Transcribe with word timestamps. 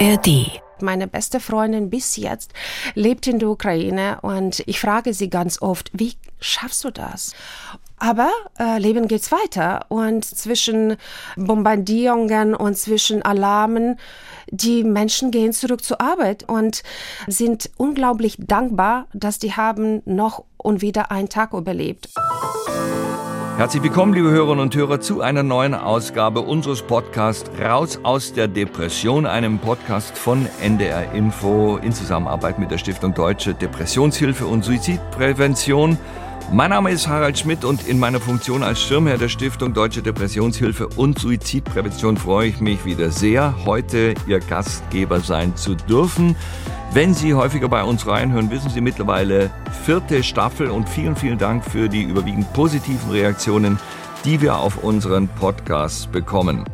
ARD. 0.00 0.60
Meine 0.80 1.06
beste 1.06 1.38
Freundin 1.38 1.88
bis 1.88 2.16
jetzt 2.16 2.52
lebt 2.94 3.28
in 3.28 3.38
der 3.38 3.48
Ukraine 3.48 4.18
und 4.22 4.62
ich 4.66 4.80
frage 4.80 5.14
sie 5.14 5.30
ganz 5.30 5.62
oft, 5.62 5.90
wie 5.92 6.14
schaffst 6.40 6.82
du 6.82 6.90
das? 6.90 7.32
Aber 7.98 8.30
äh, 8.58 8.78
Leben 8.78 9.06
geht's 9.06 9.30
weiter 9.30 9.86
und 9.88 10.24
zwischen 10.24 10.96
Bombardierungen 11.36 12.56
und 12.56 12.76
zwischen 12.76 13.22
Alarmen, 13.22 13.98
die 14.50 14.82
Menschen 14.82 15.30
gehen 15.30 15.52
zurück 15.52 15.84
zur 15.84 16.00
Arbeit 16.00 16.48
und 16.48 16.82
sind 17.28 17.70
unglaublich 17.76 18.36
dankbar, 18.38 19.06
dass 19.12 19.38
die 19.38 19.52
haben 19.52 20.02
noch 20.06 20.44
und 20.56 20.82
wieder 20.82 21.12
einen 21.12 21.28
Tag 21.28 21.52
überlebt. 21.52 22.08
Herzlich 23.56 23.84
willkommen, 23.84 24.12
liebe 24.14 24.32
Hörerinnen 24.32 24.58
und 24.58 24.74
Hörer, 24.74 25.00
zu 25.00 25.20
einer 25.20 25.44
neuen 25.44 25.74
Ausgabe 25.74 26.40
unseres 26.40 26.82
Podcasts 26.82 27.48
Raus 27.60 28.00
aus 28.02 28.32
der 28.32 28.48
Depression, 28.48 29.26
einem 29.26 29.60
Podcast 29.60 30.18
von 30.18 30.48
NDR 30.60 31.12
Info 31.12 31.76
in 31.76 31.92
Zusammenarbeit 31.92 32.58
mit 32.58 32.72
der 32.72 32.78
Stiftung 32.78 33.14
Deutsche 33.14 33.54
Depressionshilfe 33.54 34.44
und 34.44 34.64
Suizidprävention. 34.64 35.98
Mein 36.52 36.70
Name 36.70 36.90
ist 36.90 37.08
Harald 37.08 37.38
Schmidt 37.38 37.64
und 37.64 37.88
in 37.88 37.98
meiner 37.98 38.20
Funktion 38.20 38.62
als 38.62 38.80
Schirmherr 38.80 39.18
der 39.18 39.28
Stiftung 39.28 39.72
Deutsche 39.72 40.02
Depressionshilfe 40.02 40.86
und 40.88 41.18
Suizidprävention 41.18 42.16
freue 42.16 42.48
ich 42.48 42.60
mich 42.60 42.84
wieder 42.84 43.10
sehr, 43.10 43.54
heute 43.64 44.14
Ihr 44.26 44.40
Gastgeber 44.40 45.20
sein 45.20 45.56
zu 45.56 45.74
dürfen. 45.74 46.36
Wenn 46.92 47.14
Sie 47.14 47.34
häufiger 47.34 47.68
bei 47.68 47.82
uns 47.82 48.06
reinhören, 48.06 48.50
wissen 48.50 48.70
Sie 48.70 48.80
mittlerweile 48.80 49.50
vierte 49.84 50.22
Staffel 50.22 50.70
und 50.70 50.88
vielen, 50.88 51.16
vielen 51.16 51.38
Dank 51.38 51.64
für 51.64 51.88
die 51.88 52.02
überwiegend 52.02 52.52
positiven 52.52 53.10
Reaktionen, 53.10 53.78
die 54.24 54.40
wir 54.40 54.56
auf 54.56 54.84
unseren 54.84 55.28
Podcast 55.28 56.12
bekommen. 56.12 56.64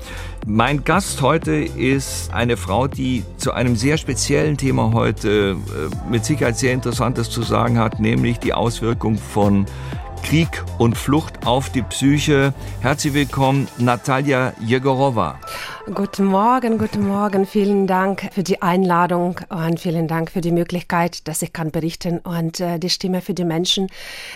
Mein 0.47 0.85
Gast 0.85 1.21
heute 1.21 1.53
ist 1.53 2.33
eine 2.33 2.57
Frau, 2.57 2.89
die 2.89 3.25
zu 3.37 3.53
einem 3.53 3.77
sehr 3.77 3.99
speziellen 3.99 4.57
Thema 4.57 4.93
heute 4.95 5.57
äh, 5.59 6.11
mit 6.11 6.25
Sicherheit 6.25 6.57
sehr 6.57 6.73
Interessantes 6.73 7.29
zu 7.31 7.43
sagen 7.43 7.79
hat, 7.79 8.01
nämlich 8.01 8.39
die 8.39 8.55
Auswirkung 8.55 9.19
von 9.19 9.67
Krieg 10.23 10.63
und 10.79 10.97
Flucht 10.97 11.47
auf 11.47 11.71
die 11.71 11.83
Psyche. 11.83 12.55
Herzlich 12.81 13.15
willkommen, 13.15 13.69
Natalia 13.79 14.53
Jegorova. 14.61 15.39
Guten 15.95 16.25
Morgen, 16.25 16.79
guten 16.79 17.07
Morgen. 17.07 17.47
Vielen 17.47 17.87
Dank 17.87 18.29
für 18.33 18.43
die 18.43 18.63
Einladung 18.63 19.41
und 19.49 19.81
vielen 19.81 20.09
Dank 20.09 20.31
für 20.31 20.41
die 20.41 20.53
Möglichkeit, 20.53 21.27
dass 21.27 21.43
ich 21.43 21.53
kann 21.53 21.71
berichten 21.71 22.19
und 22.19 22.61
äh, 22.61 22.79
die 22.79 22.91
Stimme 22.91 23.21
für 23.21 23.35
die 23.35 23.45
Menschen, 23.45 23.89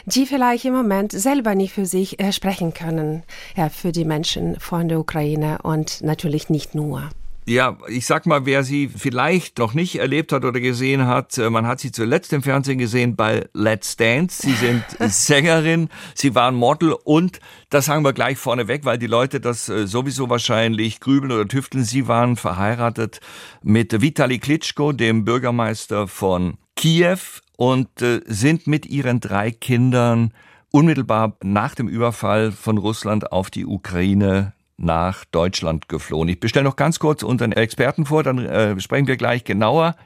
die 0.06 0.26
vielleicht 0.26 0.64
im 0.64 0.74
Moment 0.74 1.12
selber 1.12 1.54
nicht 1.54 1.72
für 1.72 1.86
sich 1.86 2.20
äh, 2.20 2.32
sprechen 2.32 2.74
können. 2.74 3.22
Ja, 3.56 3.68
für 3.68 3.92
die 3.92 4.04
Menschen 4.04 4.58
von 4.58 4.88
der 4.88 4.98
Ukraine 4.98 5.58
und 5.62 6.02
natürlich 6.02 6.50
nicht 6.50 6.74
nur. 6.74 7.10
Ja, 7.46 7.76
ich 7.88 8.06
sag 8.06 8.24
mal, 8.24 8.46
wer 8.46 8.64
sie 8.64 8.88
vielleicht 8.88 9.58
noch 9.58 9.74
nicht 9.74 9.96
erlebt 9.96 10.32
hat 10.32 10.46
oder 10.46 10.60
gesehen 10.60 11.06
hat, 11.06 11.36
äh, 11.36 11.50
man 11.50 11.66
hat 11.66 11.78
sie 11.78 11.92
zuletzt 11.92 12.32
im 12.32 12.42
Fernsehen 12.42 12.78
gesehen 12.78 13.16
bei 13.16 13.46
Let's 13.52 13.96
Dance. 13.96 14.40
Sie 14.40 14.54
sind 14.54 14.82
Sängerin, 15.12 15.90
sie 16.14 16.34
waren 16.34 16.54
Model 16.54 16.96
und 17.04 17.40
das 17.68 17.84
sagen 17.84 18.02
wir 18.02 18.14
gleich 18.14 18.38
vorneweg, 18.38 18.86
weil 18.86 18.96
die 18.96 19.06
Leute 19.06 19.40
das 19.40 19.68
äh, 19.68 19.86
sowieso 19.86 20.30
wahrscheinlich 20.30 21.00
grübeln 21.00 21.32
oder 21.32 21.46
tüfteln. 21.46 21.84
Sie 21.84 22.08
waren 22.08 22.36
verheiratet 22.36 23.20
mit 23.62 24.00
Vitali 24.00 24.38
Klitschko, 24.38 24.92
dem 24.92 25.26
Bürgermeister 25.26 26.08
von 26.08 26.56
Kiew 26.76 27.18
und 27.56 28.00
äh, 28.00 28.22
sind 28.24 28.66
mit 28.66 28.86
ihren 28.86 29.20
drei 29.20 29.50
Kindern 29.50 30.32
unmittelbar 30.70 31.36
nach 31.42 31.74
dem 31.74 31.88
Überfall 31.88 32.52
von 32.52 32.78
Russland 32.78 33.32
auf 33.32 33.50
die 33.50 33.66
Ukraine 33.66 34.54
nach 34.76 35.24
Deutschland 35.26 35.88
geflohen. 35.88 36.28
Ich 36.28 36.40
bestelle 36.40 36.64
noch 36.64 36.76
ganz 36.76 36.98
kurz 36.98 37.22
unseren 37.22 37.52
Experten 37.52 38.06
vor, 38.06 38.22
dann 38.22 38.38
äh, 38.38 38.78
sprechen 38.80 39.06
wir 39.06 39.16
gleich 39.16 39.44
genauer. 39.44 39.96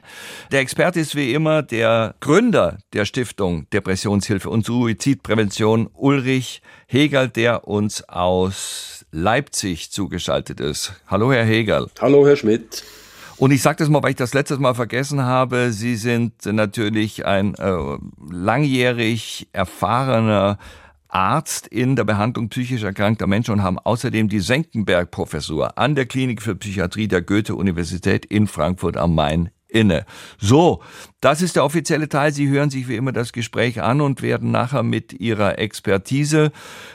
Der 0.51 0.59
Experte 0.59 0.99
ist 0.99 1.15
wie 1.15 1.33
immer 1.33 1.63
der 1.63 2.15
Gründer 2.19 2.77
der 2.93 3.05
Stiftung 3.05 3.69
Depressionshilfe 3.71 4.49
und 4.49 4.65
Suizidprävention, 4.65 5.89
Ulrich 5.93 6.61
Hegel, 6.87 7.29
der 7.29 7.67
uns 7.67 8.07
aus 8.07 9.05
Leipzig 9.11 9.91
zugeschaltet 9.91 10.59
ist. 10.59 10.93
Hallo, 11.07 11.31
Herr 11.31 11.45
Hegel. 11.45 11.87
Hallo, 11.99 12.27
Herr 12.27 12.35
Schmidt. 12.35 12.83
Und 13.37 13.51
ich 13.51 13.61
sage 13.61 13.77
das 13.77 13.87
mal, 13.87 14.03
weil 14.03 14.11
ich 14.11 14.17
das 14.17 14.33
letztes 14.33 14.59
Mal 14.59 14.75
vergessen 14.75 15.23
habe. 15.23 15.71
Sie 15.71 15.95
sind 15.95 16.45
natürlich 16.45 17.25
ein 17.25 17.55
äh, 17.55 17.97
langjährig 18.29 19.47
erfahrener 19.53 20.57
Arzt 21.09 21.67
in 21.67 21.95
der 21.95 22.03
Behandlung 22.03 22.49
psychisch 22.49 22.83
erkrankter 22.83 23.27
Menschen 23.27 23.55
und 23.55 23.63
haben 23.63 23.79
außerdem 23.79 24.29
die 24.29 24.39
Senckenberg-Professur 24.39 25.77
an 25.77 25.95
der 25.95 26.05
Klinik 26.05 26.41
für 26.41 26.55
Psychiatrie 26.55 27.07
der 27.07 27.21
Goethe-Universität 27.21 28.25
in 28.25 28.47
Frankfurt 28.47 28.95
am 28.95 29.15
Main 29.15 29.49
inne. 29.67 30.05
So, 30.39 30.81
das 31.21 31.41
ist 31.41 31.57
der 31.57 31.65
offizielle 31.65 32.07
Teil. 32.07 32.31
Sie 32.31 32.47
hören 32.47 32.69
sich 32.69 32.87
wie 32.87 32.95
immer 32.95 33.11
das 33.11 33.33
Gespräch 33.33 33.81
an 33.81 33.99
und 33.99 34.21
werden 34.21 34.51
nachher 34.51 34.83
mit 34.83 35.11
Ihrer 35.13 35.59
Expertise 35.59 36.51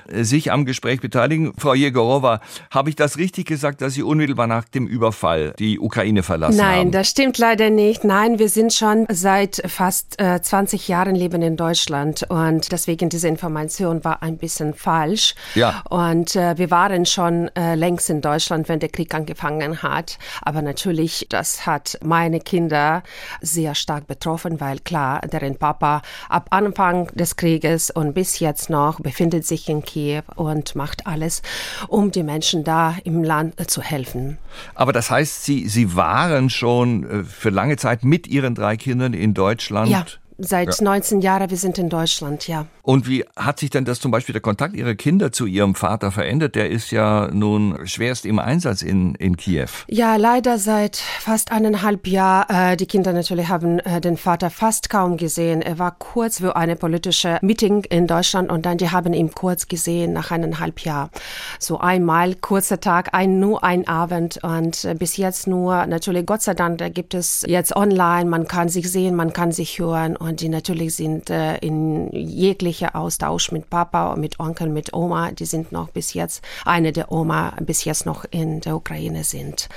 äh, 0.09 0.25
sich 0.25 0.51
am 0.51 0.65
Gespräch 0.65 1.01
beteiligen. 1.01 1.53
Frau 1.59 1.75
Jegorova, 1.75 2.41
habe 2.71 2.89
ich 2.89 2.97
das 2.97 3.19
richtig 3.19 3.47
gesagt, 3.47 3.83
dass 3.83 3.95
Sie 3.95 4.03
unmittelbar 4.03 4.47
nach 4.47 4.65
dem 4.65 4.87
Überfall 4.87 5.53
die 5.59 5.79
Ukraine 5.79 6.23
verlassen 6.23 6.57
Nein, 6.57 6.67
haben? 6.67 6.77
Nein, 6.77 6.91
das 6.93 7.11
stimmt 7.11 7.37
leider 7.37 7.69
nicht. 7.69 8.05
Nein, 8.05 8.39
wir 8.39 8.49
sind 8.49 8.73
schon 8.73 9.07
seit 9.11 9.63
fast 9.67 10.19
äh, 10.21 10.41
20 10.41 10.89
Jahren 10.89 11.15
leben 11.15 11.43
in 11.43 11.57
Deutschland 11.57 12.25
und 12.29 12.73
deswegen 12.73 13.11
diese 13.11 13.29
Information 13.29 14.05
war 14.05 14.23
ein 14.23 14.39
bisschen 14.39 14.73
falsch. 14.73 15.35
Ja. 15.55 15.83
Und 15.91 16.35
äh, 16.35 16.57
wir 16.57 16.71
waren 16.71 17.05
schon 17.05 17.49
äh, 17.57 17.75
längst 17.75 18.09
in 18.09 18.23
Deutschland, 18.23 18.71
wenn 18.71 18.81
der 18.81 18.89
Krieg 18.89 19.15
angefangen 19.15 19.83
hat. 19.83 20.19
Aber 20.41 20.63
natürlich, 20.63 21.27
das 21.29 21.67
hat 21.67 21.99
meine 22.03 22.41
Kinder 22.41 23.03
sehr 23.43 23.75
stark 23.75 24.07
betroffen, 24.07 24.14
weil 24.61 24.79
klar, 24.81 25.21
deren 25.21 25.57
Papa 25.57 26.03
ab 26.29 26.49
Anfang 26.51 27.09
des 27.15 27.37
Krieges 27.37 27.91
und 27.91 28.15
bis 28.15 28.39
jetzt 28.39 28.71
noch 28.71 29.01
befindet 29.01 29.47
sich 29.47 29.69
in 29.69 29.83
Kiew 29.83 30.23
und 30.37 30.75
macht 30.75 31.07
alles, 31.07 31.43
um 31.89 32.11
die 32.11 32.23
Menschen 32.23 32.65
da 32.65 32.97
im 33.05 33.23
Land 33.23 33.71
zu 33.71 33.83
helfen. 33.83 34.39
Aber 34.75 34.93
das 34.93 35.11
heißt, 35.11 35.45
Sie, 35.45 35.69
Sie 35.69 35.97
waren 35.97 36.51
schon 36.51 37.05
äh, 37.05 37.25
für 37.25 37.51
lange 37.51 37.77
Zeit 37.77 38.05
mit 38.05 38.27
Ihren 38.27 38.55
drei 38.55 38.77
Kindern 38.77 39.15
in 39.15 39.35
Deutschland? 39.35 39.91
Ja. 39.91 40.05
Seit 40.39 40.79
ja. 40.79 40.85
19 40.85 41.21
Jahren, 41.21 41.49
wir 41.51 41.57
sind 41.57 41.79
in 41.79 41.89
Deutschland, 41.89 42.49
ja. 42.49 42.67
Und 42.83 43.09
wie 43.09 43.25
hat 43.37 43.61
sich 43.61 43.71
denn 43.71 43.85
das 43.85 43.99
zum 43.99 44.11
Beispiel 44.11 44.35
der 44.35 44.43
Kontakt 44.43 44.75
Ihrer 44.75 44.95
Kinder 44.95 45.33
zu 45.33 45.47
Ihrem 45.47 45.75
Vater 45.75 46.11
verändert? 46.11 46.55
Der 46.55 46.71
ist 46.71 46.91
ja 46.91 47.31
nun 47.33 47.79
schwerst 47.87 48.27
im 48.27 48.39
Einsatz 48.39 48.83
in, 48.83 49.15
in 49.15 49.37
Kiew. 49.37 49.69
Ja, 49.89 50.17
leider 50.17 50.59
seit 50.59 50.97
fast 50.97 51.51
eineinhalb 51.51 52.07
Jahren. 52.07 52.73
Äh, 52.73 52.77
die 52.77 52.87
Kinder 52.87 53.13
natürlich 53.13 53.49
haben 53.49 53.79
äh, 53.79 54.01
den 54.01 54.17
Vater 54.17 54.51
fast 54.51 54.91
kaum 54.91 55.17
gesehen. 55.17 55.63
Er 55.63 55.79
war 55.79 55.93
kurz 55.99 56.41
für 56.41 56.57
eine 56.57 56.77
politische 56.77 57.39
Meeting 57.41 57.85
in 57.85 58.07
Deutschland 58.07 58.51
und 58.51 58.67
dann 58.67 58.77
die 58.77 58.91
haben 58.91 59.15
ihn 59.15 59.31
kurz 59.33 59.69
gesehen 59.69 60.13
nach 60.13 60.31
eineinhalb 60.31 60.81
Jahren. 60.81 61.11
So 61.59 61.79
einmal, 61.79 62.35
kurzer 62.35 62.81
Tag, 62.81 63.15
ein, 63.15 63.41
nur 63.41 63.65
ein 63.65 63.89
Abend 63.89 64.43
und 64.43 64.85
äh, 64.85 64.95
bis 64.95 65.17
jetzt 65.17 65.47
nur, 65.47 65.87
natürlich 65.87 66.27
Gott 66.27 66.43
sei 66.43 66.55
Dank, 66.55 66.79
da 66.79 66.91
gibt 66.91 67.15
es 67.15 67.45
jetzt 67.47 67.75
online, 67.75 68.29
man 68.29 68.47
kann 68.47 68.69
sich 68.69 68.91
sehen, 68.91 69.15
man 69.15 69.33
kann 69.33 69.53
sich 69.53 69.79
hören 69.79 70.19
und 70.25 70.41
die 70.41 70.49
natürlich 70.49 70.97
sind 70.97 71.29
äh, 71.29 71.59
in 71.59 72.11
jeglicher 72.11 72.97
Austausch 72.97 73.53
mit 73.53 73.69
Papa, 73.69 74.17
mit 74.17 74.41
Onkel, 74.41 74.71
mit 74.71 74.95
Oma. 74.95 75.33
Die 75.33 75.45
sind 75.45 75.71
noch 75.71 75.91
bis 75.91 76.15
jetzt, 76.15 76.43
eine 76.65 76.93
der 76.93 77.13
Oma 77.13 77.53
bis 77.61 77.85
jetzt 77.85 78.07
noch 78.07 78.25
in 78.31 78.61
der 78.63 78.75
Ukraine 78.75 79.23
sind. 79.23 79.69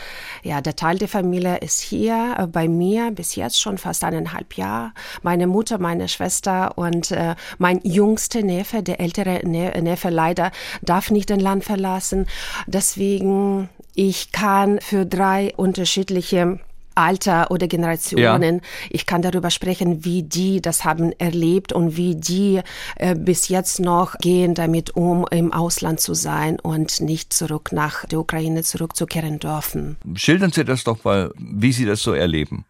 Ja, 0.43 0.61
der 0.61 0.77
Teil 0.77 0.99
der 0.99 1.09
Familie 1.09 1.57
ist 1.57 1.81
hier 1.81 2.35
äh, 2.37 2.47
bei 2.47 2.69
mir 2.69 3.11
bis 3.11 3.35
jetzt 3.35 3.59
schon 3.59 3.77
fast 3.77 4.05
eineinhalb 4.05 4.53
Jahre. 4.53 4.93
Meine 5.21 5.47
Mutter, 5.47 5.79
meine 5.79 6.07
Schwester 6.07 6.77
und 6.77 7.11
äh, 7.11 7.35
mein 7.57 7.81
jüngster 7.83 8.41
Neffe, 8.41 8.81
der 8.81 9.01
ältere 9.01 9.45
Neffe 9.45 10.09
leider, 10.09 10.51
darf 10.81 11.11
nicht 11.11 11.29
den 11.29 11.41
Land 11.41 11.65
verlassen. 11.65 12.25
Deswegen, 12.67 13.67
ich 13.95 14.31
kann 14.31 14.79
für 14.79 15.05
drei 15.05 15.53
unterschiedliche 15.57 16.59
Alter 16.97 17.51
oder 17.51 17.67
Generationen. 17.67 18.55
Ja. 18.55 18.61
Ich 18.89 19.05
kann 19.05 19.21
darüber 19.21 19.51
sprechen, 19.51 20.03
wie 20.03 20.23
die 20.23 20.61
das 20.61 20.83
haben 20.83 21.11
erlebt 21.19 21.71
und 21.71 21.95
wie 21.95 22.15
die 22.15 22.61
äh, 22.95 23.15
bis 23.15 23.47
jetzt 23.49 23.79
noch 23.79 24.17
gehen 24.17 24.55
damit 24.55 24.95
um, 24.95 25.25
im 25.29 25.53
Ausland 25.53 25.99
zu 25.99 26.13
sein 26.13 26.59
und 26.59 26.99
nicht 27.01 27.33
zurück 27.33 27.71
nach 27.71 28.05
der 28.05 28.19
Ukraine 28.19 28.63
zurückzukehren 28.63 29.39
dürfen. 29.39 29.97
Schildern 30.15 30.51
Sie 30.51 30.65
das 30.65 30.83
doch 30.83 31.03
mal, 31.03 31.31
wie 31.37 31.71
Sie 31.71 31.85
das 31.85 32.01
so 32.01 32.13
erleben. 32.13 32.65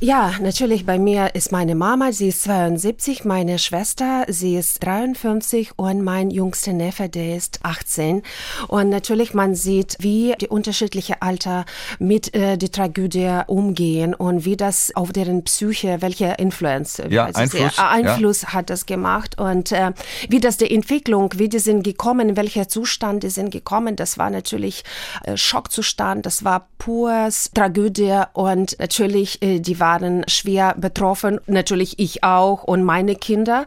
Ja, 0.00 0.32
natürlich. 0.40 0.86
Bei 0.86 0.98
mir 0.98 1.34
ist 1.34 1.52
meine 1.52 1.74
Mama, 1.74 2.12
sie 2.12 2.28
ist 2.28 2.42
72, 2.44 3.24
meine 3.24 3.58
Schwester, 3.58 4.24
sie 4.28 4.56
ist 4.56 4.82
53 4.82 5.72
und 5.76 6.02
mein 6.02 6.30
jüngster 6.30 6.72
Neffe, 6.72 7.10
der 7.10 7.36
ist 7.36 7.60
18. 7.62 8.22
Und 8.68 8.88
natürlich, 8.88 9.34
man 9.34 9.54
sieht, 9.54 9.96
wie 10.00 10.34
die 10.40 10.48
unterschiedliche 10.48 11.20
Alter 11.20 11.66
mit 11.98 12.34
äh, 12.34 12.56
der 12.56 12.70
Tragödie 12.70 13.42
umgehen 13.46 13.69
umgehen 13.70 14.14
und 14.14 14.44
wie 14.44 14.56
das 14.56 14.90
auf 14.94 15.12
deren 15.12 15.44
Psyche, 15.44 15.98
welche 16.00 16.34
Influence, 16.38 17.02
ja, 17.08 17.26
Einfluss, 17.26 17.76
sehr, 17.76 17.88
Einfluss 17.88 18.42
ja. 18.42 18.52
hat 18.54 18.70
das 18.70 18.86
gemacht 18.86 19.38
und 19.38 19.72
äh, 19.72 19.92
wie 20.28 20.40
das 20.40 20.56
die 20.56 20.70
Entwicklung, 20.74 21.32
wie 21.36 21.48
die 21.48 21.58
sind 21.58 21.82
gekommen, 21.84 22.30
in 22.30 22.36
welcher 22.36 22.68
Zustand 22.68 23.22
die 23.22 23.30
sind 23.30 23.50
gekommen, 23.50 23.96
das 23.96 24.18
war 24.18 24.30
natürlich 24.30 24.82
äh, 25.24 25.36
Schockzustand, 25.36 26.26
das 26.26 26.44
war 26.44 26.68
pures 26.78 27.50
Tragödie 27.54 28.22
und 28.32 28.76
natürlich, 28.78 29.40
äh, 29.42 29.60
die 29.60 29.78
waren 29.78 30.24
schwer 30.28 30.74
betroffen, 30.76 31.40
natürlich 31.46 31.98
ich 31.98 32.24
auch 32.24 32.64
und 32.64 32.82
meine 32.82 33.14
Kinder. 33.14 33.66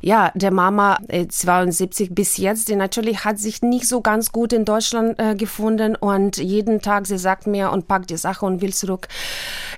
Ja, 0.00 0.32
der 0.34 0.50
Mama 0.50 0.98
äh, 1.08 1.28
72 1.28 2.14
bis 2.14 2.36
jetzt, 2.38 2.68
die 2.68 2.76
natürlich 2.76 3.24
hat 3.24 3.38
sich 3.38 3.62
nicht 3.62 3.86
so 3.86 4.00
ganz 4.00 4.32
gut 4.32 4.52
in 4.52 4.64
Deutschland 4.64 5.18
äh, 5.18 5.34
gefunden 5.36 5.94
und 5.94 6.38
jeden 6.38 6.80
Tag, 6.80 7.06
sie 7.06 7.18
sagt 7.18 7.46
mir 7.46 7.70
und 7.70 7.86
packt 7.86 8.10
die 8.10 8.16
Sache 8.16 8.44
und 8.44 8.60
will 8.60 8.74
zurück 8.74 9.08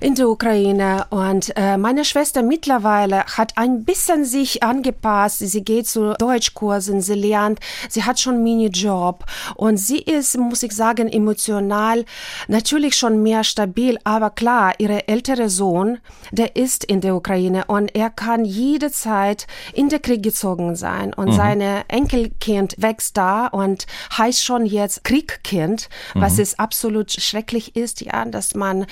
in 0.01 0.15
die 0.15 0.23
Ukraine. 0.23 1.05
Und 1.09 1.53
äh, 1.55 1.77
meine 1.77 2.05
Schwester 2.05 2.43
mittlerweile 2.43 3.25
hat 3.25 3.57
ein 3.57 3.83
bisschen 3.83 4.25
sich 4.25 4.63
angepasst. 4.63 5.39
Sie 5.39 5.63
geht 5.63 5.87
zu 5.87 6.13
Deutschkursen, 6.13 7.01
sie 7.01 7.15
lernt, 7.15 7.59
sie 7.89 8.03
hat 8.03 8.19
schon 8.19 8.43
Minijob 8.43 9.25
und 9.55 9.77
sie 9.77 9.99
ist, 9.99 10.37
muss 10.37 10.63
ich 10.63 10.71
sagen, 10.71 11.07
emotional 11.07 12.05
natürlich 12.47 12.95
schon 12.95 13.23
mehr 13.23 13.43
stabil. 13.43 13.97
Aber 14.03 14.29
klar, 14.29 14.73
ihre 14.77 15.07
ältere 15.07 15.49
Sohn, 15.49 15.99
der 16.31 16.55
ist 16.55 16.83
in 16.83 17.01
der 17.01 17.15
Ukraine 17.15 17.65
und 17.65 17.95
er 17.95 18.09
kann 18.09 18.45
jede 18.45 18.91
Zeit 18.91 19.47
in 19.73 19.89
den 19.89 20.01
Krieg 20.01 20.23
gezogen 20.23 20.75
sein 20.75 21.13
und 21.13 21.29
mhm. 21.29 21.33
seine 21.33 21.85
Enkelkind 21.87 22.75
wächst 22.77 23.17
da 23.17 23.47
und 23.47 23.87
heißt 24.17 24.43
schon 24.43 24.65
jetzt 24.65 25.03
Kriegkind, 25.03 25.89
mhm. 26.13 26.21
was 26.21 26.39
es 26.39 26.59
absolut 26.59 27.11
schrecklich 27.11 27.75
ist, 27.75 28.01
ja, 28.01 28.25
dass 28.25 28.55
man 28.55 28.85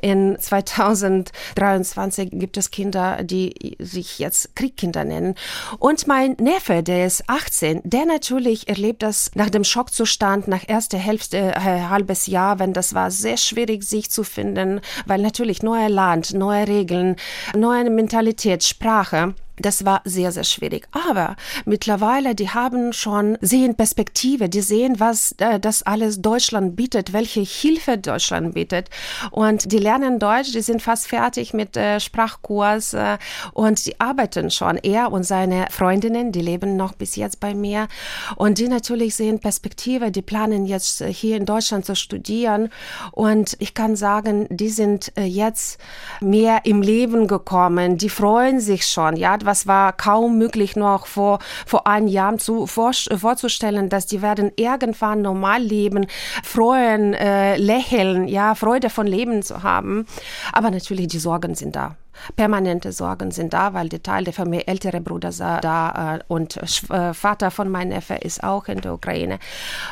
in 0.00 0.21
2023 0.38 2.30
gibt 2.32 2.56
es 2.56 2.70
Kinder, 2.70 3.22
die 3.22 3.76
sich 3.78 4.18
jetzt 4.18 4.54
Kriegkinder 4.56 5.04
nennen. 5.04 5.34
Und 5.78 6.06
mein 6.06 6.32
Neffe, 6.40 6.82
der 6.82 7.06
ist 7.06 7.24
18, 7.28 7.82
der 7.84 8.06
natürlich 8.06 8.68
erlebt 8.68 9.02
das 9.02 9.30
nach 9.34 9.50
dem 9.50 9.64
Schockzustand, 9.64 10.48
nach 10.48 10.68
erster 10.68 10.98
Hälfte, 10.98 11.38
äh, 11.38 11.82
halbes 11.88 12.26
Jahr, 12.26 12.58
wenn 12.58 12.72
das 12.72 12.94
war 12.94 13.10
sehr 13.10 13.36
schwierig, 13.36 13.84
sich 13.84 14.10
zu 14.10 14.24
finden, 14.24 14.80
weil 15.06 15.20
natürlich 15.20 15.62
neuer 15.62 15.88
Land, 15.88 16.34
neue 16.34 16.66
Regeln, 16.68 17.16
neue 17.54 17.90
Mentalität, 17.90 18.64
Sprache. 18.64 19.34
Das 19.58 19.84
war 19.84 20.00
sehr, 20.04 20.32
sehr 20.32 20.44
schwierig. 20.44 20.88
Aber 20.92 21.36
mittlerweile, 21.66 22.34
die 22.34 22.48
haben 22.48 22.94
schon, 22.94 23.36
sehen 23.42 23.74
Perspektive, 23.74 24.48
die 24.48 24.62
sehen, 24.62 24.98
was 24.98 25.32
äh, 25.38 25.60
das 25.60 25.82
alles 25.82 26.22
Deutschland 26.22 26.74
bietet, 26.74 27.12
welche 27.12 27.40
Hilfe 27.40 27.98
Deutschland 27.98 28.54
bietet. 28.54 28.88
Und 29.30 29.70
die 29.70 29.78
lernen 29.78 30.18
Deutsch, 30.18 30.52
die 30.52 30.62
sind 30.62 30.80
fast 30.80 31.06
fertig 31.06 31.52
mit 31.52 31.76
äh, 31.76 32.00
Sprachkurs 32.00 32.94
äh, 32.94 33.18
und 33.52 33.84
die 33.84 34.00
arbeiten 34.00 34.50
schon. 34.50 34.78
Er 34.78 35.12
und 35.12 35.24
seine 35.24 35.66
Freundinnen, 35.70 36.32
die 36.32 36.40
leben 36.40 36.76
noch 36.76 36.94
bis 36.94 37.16
jetzt 37.16 37.38
bei 37.38 37.52
mir. 37.52 37.88
Und 38.36 38.56
die 38.56 38.68
natürlich 38.68 39.14
sehen 39.16 39.38
Perspektive, 39.38 40.10
die 40.10 40.22
planen 40.22 40.64
jetzt 40.64 41.02
äh, 41.02 41.12
hier 41.12 41.36
in 41.36 41.44
Deutschland 41.44 41.84
zu 41.84 41.94
studieren. 41.94 42.70
Und 43.10 43.54
ich 43.58 43.74
kann 43.74 43.96
sagen, 43.96 44.46
die 44.48 44.70
sind 44.70 45.12
äh, 45.18 45.24
jetzt 45.24 45.78
mehr 46.22 46.60
im 46.64 46.80
Leben 46.80 47.26
gekommen. 47.26 47.98
Die 47.98 48.08
freuen 48.08 48.58
sich 48.58 48.86
schon, 48.86 49.16
ja 49.16 49.42
was 49.44 49.51
war 49.66 49.92
kaum 49.92 50.38
möglich 50.38 50.76
noch 50.76 51.06
vor, 51.06 51.38
vor 51.66 51.86
ein 51.86 52.08
Jahr 52.08 52.38
zu, 52.38 52.66
vor, 52.66 52.92
vorzustellen, 52.92 53.88
dass 53.88 54.06
die 54.06 54.22
werden 54.22 54.52
irgendwann 54.56 55.22
normal 55.22 55.62
leben, 55.62 56.06
freuen, 56.42 57.14
äh, 57.14 57.56
lächeln, 57.56 58.28
ja, 58.28 58.54
Freude 58.54 58.90
von 58.90 59.06
Leben 59.06 59.42
zu 59.42 59.62
haben. 59.62 60.06
Aber 60.52 60.70
natürlich, 60.70 61.08
die 61.08 61.18
Sorgen 61.18 61.54
sind 61.54 61.76
da 61.76 61.96
permanente 62.36 62.92
Sorgen 62.92 63.30
sind 63.30 63.52
da, 63.52 63.74
weil 63.74 63.88
der 63.88 64.02
Teil 64.02 64.24
der 64.24 64.32
Familie, 64.32 64.66
ältere 64.66 65.00
Bruder 65.00 65.30
da 65.30 66.16
äh, 66.16 66.20
und 66.28 66.56
äh, 66.56 67.14
Vater 67.14 67.50
von 67.50 67.68
meinem 67.68 67.90
Neffe 67.90 68.14
ist 68.14 68.42
auch 68.42 68.68
in 68.68 68.80
der 68.80 68.94
Ukraine. 68.94 69.38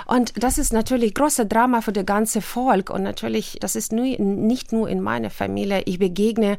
Und 0.06 0.42
das 0.42 0.58
ist 0.58 0.72
natürlich 0.72 1.14
große 1.14 1.46
Drama 1.46 1.80
für 1.80 1.92
das 1.92 2.06
ganze 2.06 2.40
Volk 2.40 2.90
und 2.90 3.02
natürlich, 3.02 3.58
das 3.60 3.76
ist 3.76 3.92
nur, 3.92 4.04
nicht 4.18 4.72
nur 4.72 4.88
in 4.88 5.00
meiner 5.00 5.30
Familie. 5.30 5.82
Ich 5.86 5.98
begegne 5.98 6.58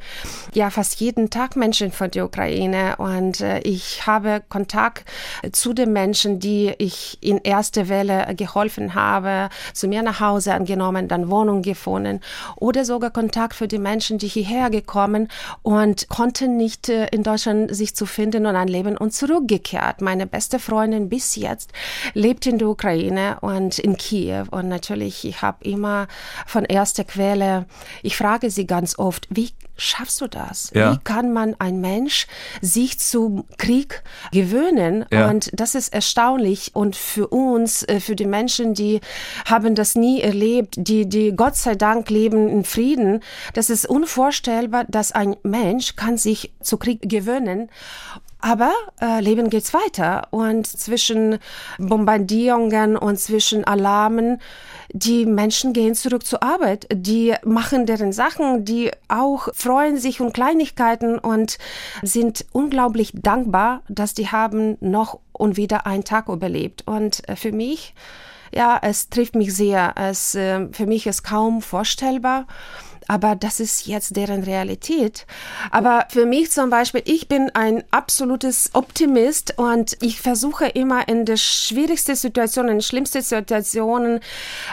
ja 0.53 0.69
fast 0.69 0.99
jeden 0.99 1.29
Tag 1.29 1.55
Menschen 1.55 1.91
von 1.91 2.11
der 2.11 2.25
Ukraine 2.25 2.95
und 2.97 3.41
äh, 3.41 3.59
ich 3.59 4.05
habe 4.07 4.41
Kontakt 4.49 5.05
zu 5.51 5.73
den 5.73 5.93
Menschen, 5.93 6.39
die 6.39 6.73
ich 6.77 7.17
in 7.21 7.37
erster 7.37 7.89
Welle 7.89 8.33
geholfen 8.35 8.93
habe, 8.93 9.49
zu 9.73 9.87
mir 9.87 10.03
nach 10.03 10.19
Hause 10.19 10.53
angenommen, 10.53 11.07
dann 11.07 11.29
Wohnung 11.29 11.61
gefunden 11.61 12.19
oder 12.55 12.85
sogar 12.85 13.11
Kontakt 13.11 13.55
für 13.55 13.67
die 13.67 13.79
Menschen, 13.79 14.17
die 14.17 14.27
hierher 14.27 14.69
gekommen 14.69 15.27
und 15.61 16.07
konnte 16.09 16.47
nicht 16.47 16.89
äh, 16.89 17.07
in 17.07 17.23
Deutschland 17.23 17.75
sich 17.75 17.95
zu 17.95 18.05
finden 18.05 18.45
und 18.45 18.55
ein 18.55 18.67
Leben 18.67 18.97
und 18.97 19.13
zurückgekehrt. 19.13 20.01
Meine 20.01 20.27
beste 20.27 20.59
Freundin 20.59 21.09
bis 21.09 21.35
jetzt 21.35 21.71
lebt 22.13 22.45
in 22.45 22.57
der 22.57 22.67
Ukraine 22.67 23.37
und 23.41 23.79
in 23.79 23.97
Kiew 23.97 24.45
und 24.51 24.67
natürlich, 24.67 25.25
ich 25.25 25.41
habe 25.41 25.63
immer 25.63 26.07
von 26.45 26.65
erster 26.65 27.03
Quelle, 27.03 27.65
ich 28.03 28.17
frage 28.17 28.49
sie 28.49 28.65
ganz 28.65 28.97
oft, 28.97 29.27
wie 29.29 29.51
schaffst 29.81 30.21
du 30.21 30.27
das? 30.27 30.71
Ja. 30.73 30.93
Wie 30.93 30.97
kann 31.03 31.33
man 31.33 31.55
ein 31.59 31.81
Mensch 31.81 32.27
sich 32.61 32.99
zum 32.99 33.45
Krieg 33.57 34.03
gewöhnen? 34.31 35.05
Ja. 35.11 35.29
Und 35.29 35.49
das 35.53 35.75
ist 35.75 35.93
erstaunlich. 35.93 36.71
Und 36.73 36.95
für 36.95 37.27
uns, 37.27 37.83
äh, 37.83 37.99
für 37.99 38.15
die 38.15 38.25
Menschen, 38.25 38.73
die 38.73 39.01
haben 39.45 39.75
das 39.75 39.95
nie 39.95 40.21
erlebt, 40.21 40.75
die, 40.77 41.07
die 41.07 41.35
Gott 41.35 41.55
sei 41.55 41.75
Dank 41.75 42.09
leben 42.09 42.49
in 42.49 42.63
Frieden, 42.63 43.21
das 43.53 43.69
ist 43.69 43.85
unvorstellbar, 43.85 44.85
dass 44.87 45.11
ein 45.11 45.35
Mensch 45.43 45.95
kann 45.95 46.17
sich 46.17 46.53
zu 46.61 46.77
Krieg 46.77 47.09
gewöhnen. 47.09 47.69
Aber 48.41 48.71
äh, 48.99 49.21
Leben 49.21 49.51
geht's 49.51 49.71
weiter 49.73 50.27
und 50.31 50.65
zwischen 50.65 51.37
Bombardierungen 51.77 52.97
und 52.97 53.19
zwischen 53.19 53.63
Alarmen 53.65 54.41
die 54.93 55.25
Menschen 55.25 55.73
gehen 55.73 55.95
zurück 55.95 56.25
zur 56.25 56.43
Arbeit, 56.43 56.87
die 56.93 57.33
machen 57.43 57.85
deren 57.85 58.11
Sachen, 58.11 58.65
die 58.65 58.91
auch 59.07 59.49
freuen 59.53 59.97
sich 59.97 60.21
um 60.21 60.33
Kleinigkeiten 60.33 61.17
und 61.17 61.57
sind 62.01 62.45
unglaublich 62.51 63.11
dankbar, 63.13 63.83
dass 63.87 64.13
die 64.13 64.27
haben 64.27 64.77
noch 64.79 65.19
und 65.31 65.57
wieder 65.57 65.85
einen 65.85 66.03
Tag 66.03 66.29
überlebt. 66.29 66.83
Und 66.87 67.27
äh, 67.27 67.35
für 67.35 67.51
mich, 67.51 67.93
ja, 68.53 68.79
es 68.81 69.09
trifft 69.09 69.35
mich 69.35 69.55
sehr. 69.55 69.93
Es, 69.97 70.35
äh, 70.35 70.67
für 70.71 70.85
mich 70.85 71.07
ist 71.07 71.23
kaum 71.23 71.61
vorstellbar 71.61 72.47
aber 73.11 73.35
das 73.35 73.59
ist 73.59 73.87
jetzt 73.87 74.15
deren 74.15 74.43
Realität. 74.43 75.25
Aber 75.69 76.05
für 76.07 76.25
mich 76.25 76.49
zum 76.49 76.69
Beispiel, 76.69 77.01
ich 77.03 77.27
bin 77.27 77.51
ein 77.53 77.83
absolutes 77.91 78.69
Optimist 78.71 79.55
und 79.57 79.97
ich 80.01 80.21
versuche 80.21 80.67
immer 80.67 81.09
in 81.09 81.25
der 81.25 81.35
schwierigsten 81.35 82.15
Situation, 82.15 82.69
in 82.69 82.81
schlimmsten 82.81 83.21
Situationen, 83.21 84.21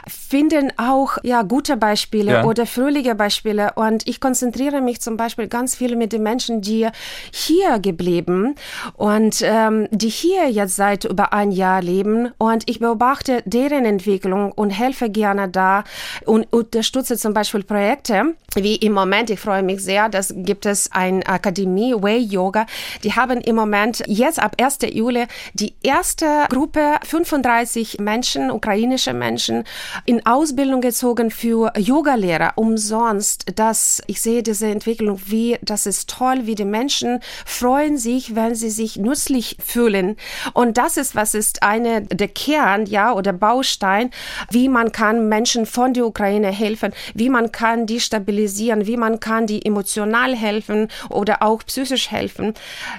finden 0.07 0.73
auch 0.77 1.19
ja 1.25 1.43
gute 1.43 1.77
Beispiele 1.77 2.33
ja. 2.33 2.45
oder 2.45 2.65
fröhliche 2.65 3.17
Beispiele 3.17 3.73
und 3.75 4.07
ich 4.07 4.21
konzentriere 4.21 4.83
mich 4.83 5.01
zum 5.01 5.17
Beispiel 5.17 5.49
ganz 5.49 5.75
viel 5.75 5.97
mit 5.97 6.13
den 6.13 6.23
Menschen, 6.23 6.61
die 6.61 6.87
hier 7.33 7.81
geblieben 7.81 8.55
und 8.95 9.43
ähm, 9.43 9.89
die 9.91 10.11
hier 10.11 10.49
jetzt 10.49 10.77
seit 10.77 11.05
über 11.05 11.33
ein 11.33 11.51
Jahr 11.51 11.83
leben 11.83 12.31
und 12.39 12.71
ich 12.71 12.79
beobachte 12.79 13.43
deren 13.47 13.85
Entwicklung 13.85 14.53
und 14.53 14.71
helfe 14.71 15.11
gerne 15.11 15.49
da 15.49 15.83
und 16.25 16.47
unterstütze 16.53 17.17
zum 17.17 17.35
Beispiel 17.35 17.65
Projekte 17.65 18.28
wie 18.55 18.77
im 18.77 18.93
Moment, 18.93 19.31
ich 19.31 19.41
freue 19.41 19.63
mich 19.63 19.83
sehr, 19.83 20.09
das 20.09 20.35
gibt 20.35 20.67
es 20.67 20.91
eine 20.93 21.27
Akademie, 21.27 21.95
Way 21.95 22.19
Yoga. 22.19 22.67
Die 23.05 23.13
haben 23.13 23.41
im 23.41 23.57
Moment 23.57 24.03
jetzt 24.07 24.41
ab 24.41 24.57
1. 24.61 24.79
Juli 24.93 25.27
die 25.53 25.75
erste 25.83 26.47
Gruppe 26.49 26.97
35 27.05 27.99
Menschen, 28.01 28.51
ukrainische 28.51 29.13
Menschen, 29.13 29.65
in 30.07 30.25
Ausbildung 30.27 30.81
gezogen 30.81 31.31
für 31.31 31.73
Yogalehrer 31.77 32.53
umsonst. 32.57 33.45
Das, 33.55 34.03
ich 34.07 34.21
sehe 34.21 34.43
diese 34.43 34.67
Entwicklung, 34.67 35.21
wie, 35.27 35.59
das 35.63 35.87
ist 35.87 36.09
toll, 36.11 36.47
wie 36.47 36.55
die 36.55 36.65
Menschen 36.65 37.21
freuen 37.45 37.99
sich, 37.99 38.35
wenn 38.35 38.55
sie 38.55 38.71
sich 38.71 38.97
nützlich 38.97 39.57
fühlen. 39.65 40.17
Und 40.55 40.79
das 40.79 40.97
ist, 40.97 41.15
was 41.15 41.35
ist 41.35 41.63
eine 41.63 42.03
der 42.03 42.29
Kern, 42.29 42.87
ja, 42.87 43.13
oder 43.13 43.33
Baustein, 43.33 44.11
wie 44.51 44.69
man 44.69 44.93
kann 44.93 45.29
Menschen 45.29 45.67
von 45.67 45.93
der 45.95 46.07
Ukraine 46.07 46.51
helfen, 46.51 46.93
wie 47.15 47.29
man 47.29 47.53
kann 47.53 47.87
die 47.87 48.01
stabilisieren, 48.19 48.87
wie 48.87 48.97
man 48.97 49.21
kann 49.21 49.47
die 49.47 49.65
emotional 49.65 50.35
helfen 50.35 50.89
oder 51.09 51.43
auch 51.43 51.63
psychisch 51.65 52.11
helfen. 52.11 52.55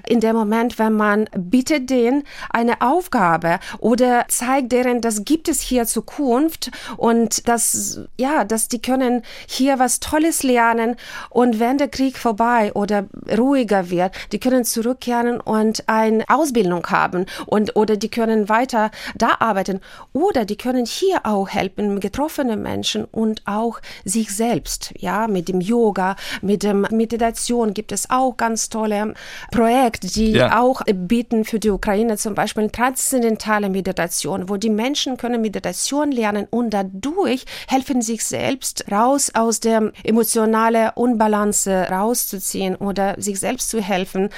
In 0.08 0.22
dem 0.22 0.36
Moment, 0.36 0.80
wenn 0.80 0.94
man 0.94 1.30
bietet 1.38 1.90
denen 1.90 2.24
eine 2.50 2.82
Aufgabe 2.82 3.60
oder 3.80 4.26
zeigt 4.30 4.72
deren, 4.72 5.02
das 5.02 5.26
gibt 5.26 5.50
es 5.50 5.60
hier 5.60 5.86
Zukunft 5.86 6.72
und 6.96 7.48
das, 7.50 8.02
ja, 8.18 8.46
dass 8.46 8.70
die 8.70 8.82
können 8.82 9.24
hier 9.48 9.78
was 9.78 10.00
Tolles 10.00 10.44
lernen 10.44 10.96
und 11.30 11.60
wenn 11.60 11.78
der 11.78 11.90
Krieg 11.90 12.18
vorbei 12.18 12.72
oder 12.74 13.08
ruhiger 13.38 13.90
wird, 13.90 14.14
die 14.32 14.40
können 14.40 14.64
zurückkehren 14.64 15.42
und 15.42 15.84
eine 15.88 16.24
Ausbildung 16.30 16.86
haben 16.88 17.26
und 17.46 17.76
oder 17.76 17.98
die 17.98 18.10
können 18.10 18.48
weiter 18.48 18.92
da 19.16 19.38
arbeiten 19.40 19.82
oder 20.14 20.46
die 20.46 20.58
können 20.58 20.86
hier 20.86 21.26
auch 21.26 21.50
helfen, 21.50 22.00
getroffene 22.00 22.56
Menschen 22.56 23.04
und 23.04 23.42
auch 23.46 23.82
sich 24.06 24.34
selbst 24.34 24.94
ja, 25.00 25.28
mit 25.28 25.48
dem 25.48 25.62
Yoga, 25.62 26.16
mit 26.42 26.64
dem 26.64 26.86
Meditation 26.92 27.74
gibt 27.74 27.92
es 27.92 28.10
auch 28.10 28.36
ganz 28.38 28.70
tolle 28.70 29.14
Projekte, 29.52 30.08
die 30.08 30.32
ja. 30.32 30.60
auch 30.60 30.82
bieten 30.94 31.46
für 31.46 31.60
die 31.60 31.70
Ukraine 31.70 32.18
zum 32.18 32.36
Beispiel 32.36 32.70
transzendentale 32.70 33.70
Meditation, 33.70 34.50
wo 34.50 34.58
die 34.58 34.70
Menschen 34.70 35.18
können 35.18 35.42
Meditation 35.42 36.12
lernen 36.12 36.48
und 36.50 36.72
dadurch 36.72 37.46
helfen 37.68 38.02
sich 38.02 38.24
selbst 38.24 38.86
raus 38.92 39.32
aus 39.34 39.60
der 39.60 39.92
emotionalen 40.04 40.92
Unbalance 40.96 41.88
rauszuziehen 41.90 42.76
oder 42.76 43.16
sich 43.18 43.40
selbst 43.40 43.70
zu 43.70 43.82
helfen. 43.82 44.30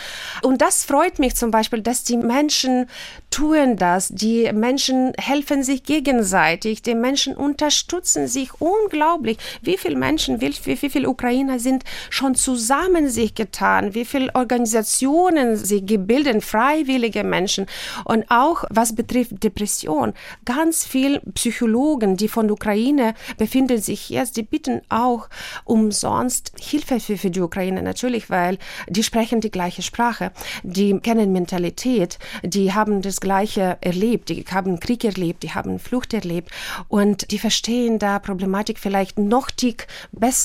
Und 0.44 0.62
das 0.62 0.86
freut 0.86 1.20
mich 1.20 1.36
zum 1.36 1.52
Beispiel, 1.52 1.82
dass 1.82 2.04
die 2.04 2.18
Menschen 2.18 2.88
tun 3.30 3.78
das, 3.78 4.10
die 4.10 4.52
Menschen 4.54 5.14
helfen 5.18 5.64
sich 5.64 5.84
gegenseitig, 5.84 6.82
die 6.82 6.96
Menschen 6.96 7.36
unterstützen 7.36 8.28
sich 8.28 8.50
unglaublich. 8.60 9.38
Wie 9.62 9.78
viele 9.78 9.96
Menschen, 9.96 10.42
wie, 10.52 10.66
wie, 10.66 10.82
wie 10.82 10.90
viele 10.90 11.10
Ukrainer 11.10 11.60
sind 11.60 11.84
schon 12.10 12.36
zusammen 12.36 13.10
sich 13.10 13.36
getan, 13.36 13.94
wie 13.94 14.06
viele 14.06 14.34
Organisationen 14.36 15.56
sie 15.56 15.86
gebildet, 15.86 16.44
freiwillige 16.44 17.24
Menschen. 17.24 17.66
Und 18.06 18.26
auch 18.30 18.64
was 18.70 18.96
betrifft 18.96 19.44
Depression, 19.44 20.14
ganz 20.46 20.86
viele 20.86 21.22
Psychologen, 21.34 22.18
die 22.18 22.28
von 22.28 22.48
der 22.48 22.54
Ukraine 22.54 23.14
befinden 23.38 23.82
sich 23.82 24.10
jetzt, 24.10 24.38
die 24.38 24.44
bitten 24.44 24.82
auch 24.90 25.30
umsonst 25.66 26.52
Hilfe 26.60 27.00
für, 27.00 27.18
für 27.18 27.30
die 27.30 27.42
Ukraine, 27.42 27.82
natürlich, 27.82 28.30
weil 28.30 28.58
die 28.88 29.04
sprechen 29.04 29.42
die 29.42 29.52
gleiche 29.52 29.82
Sprache, 29.82 30.32
die 30.64 30.98
kennen 31.00 31.32
Mentalität, 31.32 32.20
die 32.44 32.74
haben 32.74 33.02
das 33.02 33.22
Gleiche 33.22 33.78
erlebt, 33.82 34.30
die 34.30 34.46
haben 34.52 34.80
Krieg 34.80 35.04
erlebt, 35.04 35.44
die 35.44 35.52
haben 35.52 35.80
Flucht 35.80 36.14
erlebt. 36.14 36.50
Und 36.88 37.32
die 37.32 37.40
verstehen 37.40 38.00
da 38.00 38.20
Problematik 38.20 38.80
vielleicht 38.80 39.18
noch 39.18 39.52
tick 39.52 39.88
besser. 40.12 40.41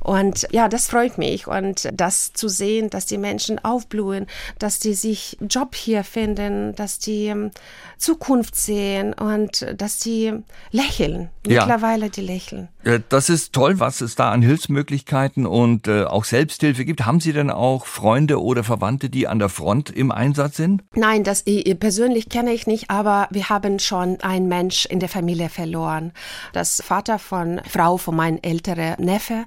Und 0.00 0.46
ja, 0.50 0.68
das 0.68 0.88
freut 0.88 1.18
mich 1.18 1.46
und 1.46 1.88
das 1.92 2.32
zu 2.32 2.48
sehen, 2.48 2.90
dass 2.90 3.06
die 3.06 3.18
Menschen 3.18 3.58
aufblühen, 3.64 4.26
dass 4.58 4.78
die 4.78 4.94
sich 4.94 5.36
Job 5.40 5.74
hier 5.74 6.04
finden, 6.04 6.74
dass 6.74 6.98
die 6.98 7.26
ähm, 7.26 7.50
Zukunft 7.98 8.56
sehen 8.56 9.12
und 9.12 9.66
dass 9.76 9.98
die 9.98 10.32
lächeln. 10.70 11.30
Ja. 11.46 11.60
Mittlerweile 11.60 12.10
die 12.10 12.22
lächeln. 12.22 12.68
Das 13.10 13.28
ist 13.28 13.52
toll, 13.52 13.78
was 13.78 14.00
es 14.00 14.14
da 14.14 14.30
an 14.30 14.40
Hilfsmöglichkeiten 14.40 15.46
und 15.46 15.86
äh, 15.86 16.04
auch 16.04 16.24
Selbsthilfe 16.24 16.86
gibt. 16.86 17.04
Haben 17.04 17.20
Sie 17.20 17.34
denn 17.34 17.50
auch 17.50 17.84
Freunde 17.84 18.40
oder 18.40 18.64
Verwandte, 18.64 19.10
die 19.10 19.28
an 19.28 19.38
der 19.38 19.50
Front 19.50 19.90
im 19.90 20.10
Einsatz 20.10 20.56
sind? 20.56 20.82
Nein, 20.94 21.22
das 21.22 21.44
persönlich 21.78 22.30
kenne 22.30 22.52
ich 22.52 22.66
nicht, 22.66 22.88
aber 22.88 23.28
wir 23.30 23.50
haben 23.50 23.78
schon 23.78 24.20
einen 24.22 24.48
Mensch 24.48 24.86
in 24.86 24.98
der 24.98 25.10
Familie 25.10 25.50
verloren. 25.50 26.12
Das 26.54 26.82
Vater 26.84 27.18
von 27.18 27.60
Frau 27.68 27.98
von 27.98 28.16
meinem 28.16 28.38
älteren 28.42 28.94
Neffe, 28.98 29.44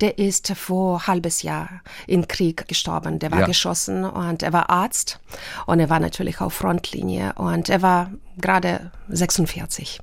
der 0.00 0.18
ist 0.18 0.52
vor 0.56 1.08
halbes 1.08 1.42
Jahr 1.42 1.68
im 2.06 2.28
Krieg 2.28 2.68
gestorben. 2.68 3.18
Der 3.18 3.32
war 3.32 3.40
ja. 3.40 3.46
geschossen 3.46 4.04
und 4.04 4.44
er 4.44 4.52
war 4.52 4.70
Arzt 4.70 5.18
und 5.66 5.80
er 5.80 5.90
war 5.90 5.98
natürlich 5.98 6.40
auf 6.40 6.54
Frontlinie 6.54 7.32
und 7.36 7.68
er 7.68 7.82
war 7.82 8.10
gerade 8.38 8.90
46. 9.08 10.00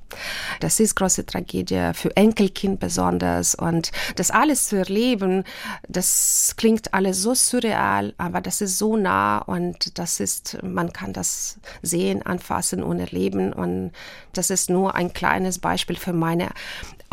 Das 0.60 0.80
ist 0.80 0.96
große 0.96 1.26
Tragödie 1.26 1.90
für 1.94 2.16
Enkelkind 2.16 2.80
besonders 2.80 3.54
und 3.54 3.92
das 4.16 4.30
alles 4.30 4.68
zu 4.68 4.76
erleben, 4.76 5.44
das 5.88 6.54
klingt 6.56 6.94
alles 6.94 7.22
so 7.22 7.34
surreal, 7.34 8.14
aber 8.18 8.40
das 8.40 8.60
ist 8.60 8.78
so 8.78 8.96
nah 8.96 9.38
und 9.38 9.98
das 9.98 10.20
ist, 10.20 10.58
man 10.62 10.92
kann 10.92 11.12
das 11.12 11.58
sehen, 11.82 12.24
anfassen 12.24 12.82
und 12.82 13.00
erleben 13.00 13.52
und 13.52 13.92
das 14.32 14.50
ist 14.50 14.70
nur 14.70 14.94
ein 14.94 15.12
kleines 15.12 15.58
Beispiel 15.58 15.96
für 15.96 16.12
meine 16.12 16.50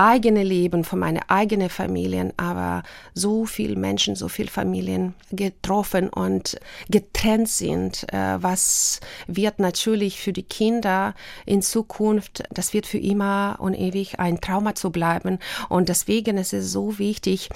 eigene 0.02 0.44
Leben, 0.44 0.84
für 0.84 0.96
meine 0.96 1.30
eigene 1.30 1.70
Familien, 1.70 2.34
aber 2.38 2.82
so 3.14 3.46
viele 3.46 3.76
Menschen, 3.76 4.16
so 4.16 4.30
viele 4.30 4.50
Familien 4.50 5.14
getroffen 5.32 6.10
und 6.10 6.60
getrennt 6.90 7.50
sind, 7.50 8.12
äh, 8.12 8.42
was 8.42 9.00
wird 9.28 9.60
natürlich 9.60 10.20
für 10.20 10.34
die 10.34 10.44
Kinder 10.44 11.14
in 11.46 11.62
Zukunft, 11.62 12.44
das 12.50 12.74
wird 12.74 12.88
für 12.88 12.98
immer 12.98 13.58
und 13.60 13.76
ewig 13.76 14.20
ein 14.20 14.42
Trauma 14.42 14.74
zu 14.74 14.90
bleiben. 14.90 15.38
Und 15.70 15.88
deswegen 15.88 16.38
ist 16.38 16.54
es 16.54 16.72
so 16.72 16.98
wichtig, 16.98 17.50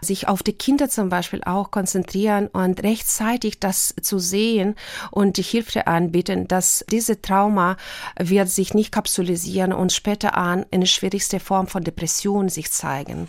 sich 0.00 0.26
auf 0.26 0.42
die 0.42 0.54
Kinder 0.54 0.88
zum 0.88 1.08
Beispiel 1.08 1.42
auch 1.44 1.70
konzentrieren 1.70 2.48
und 2.48 2.82
rechtzeitig 2.82 3.60
das 3.60 3.94
zu 4.02 4.18
sehen 4.18 4.74
und 5.12 5.36
die 5.36 5.42
Hilfe 5.42 5.86
anbieten, 5.86 6.48
dass 6.48 6.84
diese 6.90 7.22
Trauma 7.22 7.76
wird 8.18 8.48
sich 8.48 8.74
nicht 8.74 8.90
kapsulisieren 8.90 9.72
und 9.72 9.92
später 9.92 10.36
an 10.36 10.66
eine 10.72 10.86
schwierigste 10.86 11.38
Form 11.38 11.68
von 11.68 11.84
Depression 11.92 12.48
sich 12.48 12.70
zeigen. 12.72 13.28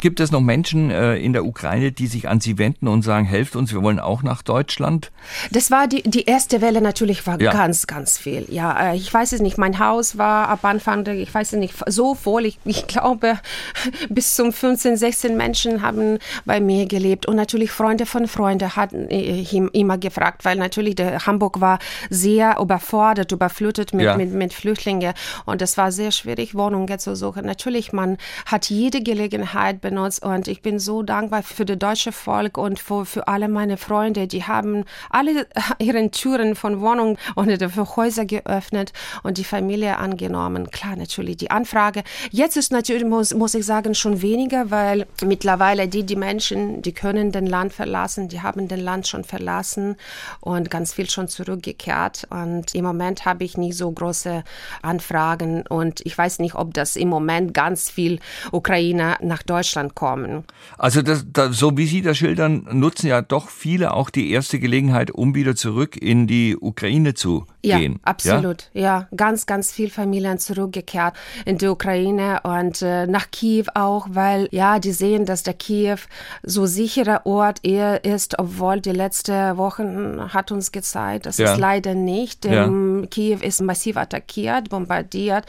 Gibt 0.00 0.20
es 0.20 0.30
noch 0.30 0.40
Menschen 0.40 0.90
äh, 0.90 1.16
in 1.16 1.32
der 1.32 1.44
Ukraine, 1.44 1.92
die 1.92 2.06
sich 2.06 2.28
an 2.28 2.40
Sie 2.40 2.58
wenden 2.58 2.86
und 2.86 3.02
sagen, 3.02 3.24
helft 3.24 3.56
uns, 3.56 3.72
wir 3.72 3.82
wollen 3.82 3.98
auch 3.98 4.22
nach 4.22 4.42
Deutschland? 4.42 5.10
Das 5.50 5.70
war 5.70 5.88
die, 5.88 6.02
die 6.02 6.24
erste 6.24 6.60
Welle 6.60 6.80
natürlich 6.80 7.26
war 7.26 7.40
ja. 7.40 7.52
ganz, 7.52 7.86
ganz 7.86 8.16
viel. 8.16 8.46
Ja, 8.50 8.92
äh, 8.92 8.96
ich 8.96 9.12
weiß 9.12 9.32
es 9.32 9.40
nicht, 9.40 9.58
mein 9.58 9.78
Haus 9.78 10.16
war 10.16 10.48
ab 10.48 10.64
Anfang, 10.64 11.06
ich 11.06 11.32
weiß 11.32 11.54
es 11.54 11.58
nicht, 11.58 11.74
so 11.86 12.14
voll. 12.14 12.46
Ich, 12.46 12.58
ich 12.64 12.86
glaube, 12.86 13.38
bis 14.08 14.36
zum 14.36 14.52
15, 14.52 14.96
16 14.96 15.36
Menschen 15.36 15.82
haben 15.82 16.18
bei 16.44 16.60
mir 16.60 16.86
gelebt. 16.86 17.26
Und 17.26 17.36
natürlich 17.36 17.72
Freunde 17.72 18.06
von 18.06 18.28
Freunden 18.28 18.76
hatten 18.76 19.10
äh, 19.10 19.42
immer 19.72 19.98
gefragt, 19.98 20.44
weil 20.44 20.56
natürlich 20.56 20.94
der 20.94 21.26
Hamburg 21.26 21.60
war 21.60 21.78
sehr 22.10 22.58
überfordert, 22.60 23.32
überflutet 23.32 23.92
mit, 23.92 24.04
ja. 24.04 24.16
mit, 24.16 24.32
mit 24.32 24.52
Flüchtlingen. 24.52 25.14
Und 25.46 25.62
es 25.62 25.76
war 25.76 25.90
sehr 25.90 26.12
schwierig, 26.12 26.54
Wohnungen 26.54 26.98
zu 26.98 27.16
suchen. 27.16 27.44
Natürlich, 27.44 27.69
man 27.92 28.16
hat 28.46 28.70
jede 28.70 29.02
Gelegenheit 29.02 29.80
benutzt 29.80 30.24
und 30.24 30.48
ich 30.48 30.62
bin 30.62 30.78
so 30.78 31.02
dankbar 31.02 31.42
für 31.42 31.64
das 31.64 31.78
deutsche 31.78 32.12
Volk 32.12 32.58
und 32.58 32.78
für, 32.78 33.04
für 33.04 33.28
alle 33.28 33.48
meine 33.48 33.76
Freunde. 33.76 34.26
Die 34.26 34.44
haben 34.44 34.84
alle 35.08 35.46
ihren 35.78 36.10
Türen 36.10 36.54
von 36.54 36.80
Wohnungen 36.80 37.16
und 37.34 37.50
für 37.70 37.96
Häuser 37.96 38.24
geöffnet 38.24 38.92
und 39.22 39.38
die 39.38 39.44
Familie 39.44 39.98
angenommen. 39.98 40.70
Klar, 40.70 40.96
natürlich 40.96 41.36
die 41.36 41.50
Anfrage. 41.50 42.02
Jetzt 42.30 42.56
ist 42.56 42.72
natürlich, 42.72 43.04
muss, 43.04 43.34
muss 43.34 43.54
ich 43.54 43.64
sagen, 43.64 43.94
schon 43.94 44.22
weniger, 44.22 44.70
weil 44.70 45.06
mittlerweile 45.24 45.88
die, 45.88 46.04
die 46.04 46.16
Menschen, 46.16 46.82
die 46.82 46.92
können 46.92 47.32
den 47.32 47.46
Land 47.46 47.72
verlassen, 47.72 48.28
die 48.28 48.40
haben 48.40 48.68
den 48.68 48.80
Land 48.80 49.08
schon 49.08 49.24
verlassen 49.24 49.96
und 50.40 50.70
ganz 50.70 50.94
viel 50.94 51.08
schon 51.08 51.28
zurückgekehrt. 51.28 52.26
Und 52.30 52.74
im 52.74 52.84
Moment 52.84 53.24
habe 53.24 53.44
ich 53.44 53.56
nicht 53.56 53.76
so 53.76 53.90
große 53.90 54.44
Anfragen 54.82 55.64
und 55.68 56.00
ich 56.04 56.16
weiß 56.16 56.38
nicht, 56.38 56.54
ob 56.54 56.74
das 56.74 56.96
im 56.96 57.08
Moment 57.08 57.49
ganz 57.52 57.90
viel 57.90 58.20
Ukrainer 58.52 59.18
nach 59.20 59.42
Deutschland 59.42 59.94
kommen. 59.94 60.44
Also 60.78 61.02
das, 61.02 61.26
das, 61.32 61.56
so 61.56 61.76
wie 61.76 61.86
Sie 61.86 62.02
das 62.02 62.18
schildern, 62.18 62.66
nutzen 62.72 63.08
ja 63.08 63.22
doch 63.22 63.48
viele 63.48 63.94
auch 63.94 64.10
die 64.10 64.30
erste 64.30 64.58
Gelegenheit, 64.58 65.10
um 65.10 65.34
wieder 65.34 65.56
zurück 65.56 65.96
in 65.96 66.26
die 66.26 66.56
Ukraine 66.56 67.14
zu 67.14 67.46
ja, 67.62 67.78
gehen. 67.78 68.00
Absolut, 68.02 68.70
ja? 68.72 68.82
ja, 68.82 69.08
ganz, 69.16 69.46
ganz 69.46 69.72
viel 69.72 69.90
Familien 69.90 70.38
zurückgekehrt 70.38 71.14
in 71.44 71.58
die 71.58 71.66
Ukraine 71.66 72.40
und 72.42 72.82
äh, 72.82 73.06
nach 73.06 73.30
Kiew 73.30 73.66
auch, 73.74 74.08
weil 74.10 74.48
ja, 74.50 74.78
die 74.78 74.92
sehen, 74.92 75.26
dass 75.26 75.42
der 75.42 75.54
Kiew 75.54 75.98
so 76.42 76.66
sicherer 76.66 77.26
Ort 77.26 77.60
eher 77.62 78.04
ist, 78.04 78.38
obwohl 78.38 78.80
die 78.80 78.92
letzte 78.92 79.56
Wochen 79.56 80.32
hat 80.32 80.52
uns 80.52 80.72
gezeigt, 80.72 81.26
das 81.26 81.38
ja. 81.38 81.52
ist 81.52 81.58
leider 81.58 81.94
nicht. 81.94 82.44
Ja. 82.44 82.64
Ähm, 82.64 83.08
Kiew 83.10 83.38
ist 83.40 83.60
massiv 83.60 83.96
attackiert, 83.96 84.70
bombardiert 84.70 85.44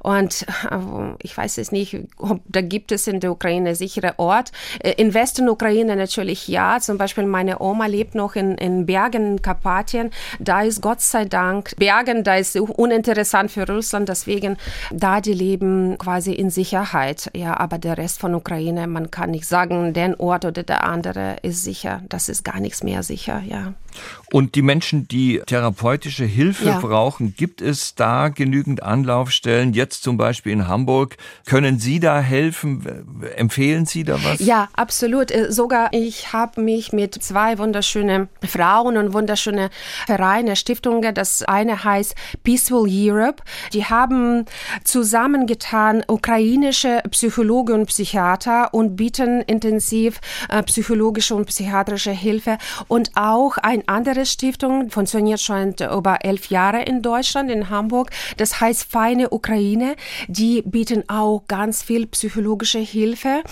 und 0.00 0.46
äh, 0.70 0.76
ich 1.22 1.36
weiß 1.38 1.58
es 1.58 1.72
nicht, 1.72 1.96
ob 2.16 2.40
da 2.46 2.60
gibt 2.60 2.90
es 2.92 3.06
in 3.06 3.20
der 3.20 3.30
Ukraine 3.30 3.74
sichere 3.76 4.14
Ort. 4.18 4.50
Äh, 4.80 4.92
in 4.96 5.14
Westen 5.14 5.48
Ukraine 5.48 5.94
natürlich 5.96 6.48
ja, 6.48 6.78
zum 6.80 6.98
Beispiel 6.98 7.24
meine 7.24 7.60
Oma 7.60 7.86
lebt 7.86 8.14
noch 8.14 8.34
in, 8.34 8.56
in 8.56 8.86
Bergen, 8.86 9.24
in 9.32 9.42
Karpatien, 9.42 10.10
da 10.40 10.62
ist 10.62 10.82
Gott 10.82 11.00
sei 11.00 11.24
Dank. 11.24 11.74
Bergen, 11.76 12.24
da 12.24 12.34
ist 12.36 12.56
uninteressant 12.56 13.50
für 13.50 13.66
Russland, 13.66 14.08
deswegen 14.08 14.56
da 14.90 15.20
die 15.20 15.32
leben 15.32 15.96
quasi 15.98 16.32
in 16.32 16.50
Sicherheit. 16.50 17.30
Ja, 17.34 17.58
aber 17.58 17.78
der 17.78 17.96
Rest 17.96 18.18
von 18.18 18.34
Ukraine, 18.34 18.86
man 18.88 19.10
kann 19.10 19.30
nicht 19.30 19.46
sagen, 19.46 19.92
der 19.94 20.18
Ort 20.18 20.44
oder 20.44 20.62
der 20.62 20.84
andere 20.84 21.36
ist 21.42 21.62
sicher. 21.62 22.02
Das 22.08 22.28
ist 22.28 22.44
gar 22.44 22.60
nichts 22.60 22.82
mehr 22.82 23.02
sicher, 23.02 23.42
ja. 23.46 23.74
Und 24.30 24.54
die 24.56 24.62
Menschen, 24.62 25.08
die 25.08 25.40
therapeutische 25.46 26.24
Hilfe 26.24 26.66
ja. 26.66 26.78
brauchen, 26.80 27.34
gibt 27.34 27.62
es 27.62 27.94
da 27.94 28.28
genügend 28.28 28.82
Anlaufstellen? 28.82 29.72
Jetzt 29.72 30.02
zum 30.02 30.18
Beispiel 30.18 30.52
in 30.52 30.68
Hamburg. 30.68 31.16
Können 31.46 31.78
Sie 31.78 31.98
da 31.98 32.20
helfen? 32.20 33.24
Empfehlen 33.36 33.86
Sie 33.86 34.04
da 34.04 34.22
was? 34.22 34.40
Ja, 34.40 34.68
absolut. 34.74 35.30
Äh, 35.30 35.50
sogar 35.50 35.92
ich 35.92 36.32
habe 36.34 36.60
mich 36.60 36.92
mit 36.92 37.14
zwei 37.22 37.56
wunderschönen 37.58 38.28
Frauen 38.46 38.98
und 38.98 39.14
wunderschöne 39.14 39.70
Vereine, 40.06 40.56
Stiftungen, 40.56 41.14
das 41.14 41.42
eine 41.42 41.82
heißt 41.84 42.14
Peaceful 42.42 42.86
Europe. 42.90 43.42
Die 43.72 43.86
haben 43.86 44.44
zusammengetan 44.84 46.04
ukrainische 46.06 47.02
Psychologen 47.10 47.80
und 47.80 47.86
Psychiater 47.86 48.74
und 48.74 48.96
bieten 48.96 49.40
intensiv 49.42 50.20
äh, 50.50 50.62
psychologische 50.64 51.34
und 51.34 51.46
psychiatrische 51.46 52.10
Hilfe 52.10 52.58
und 52.88 53.12
auch 53.14 53.56
ein 53.56 53.82
andere 53.86 54.17
Stiftung, 54.26 54.90
funktioniert 54.90 55.40
schon 55.40 55.74
über 55.92 56.24
elf 56.24 56.50
Jahre 56.50 56.82
in 56.82 57.02
Deutschland, 57.02 57.50
in 57.50 57.70
Hamburg. 57.70 58.10
Das 58.36 58.60
heißt 58.60 58.90
Feine 58.90 59.30
Ukraine. 59.30 59.96
Die 60.28 60.62
bieten 60.62 61.04
auch 61.08 61.42
ganz 61.48 61.82
viel 61.82 62.06
psychologische 62.06 62.78
Hilfe 62.78 63.42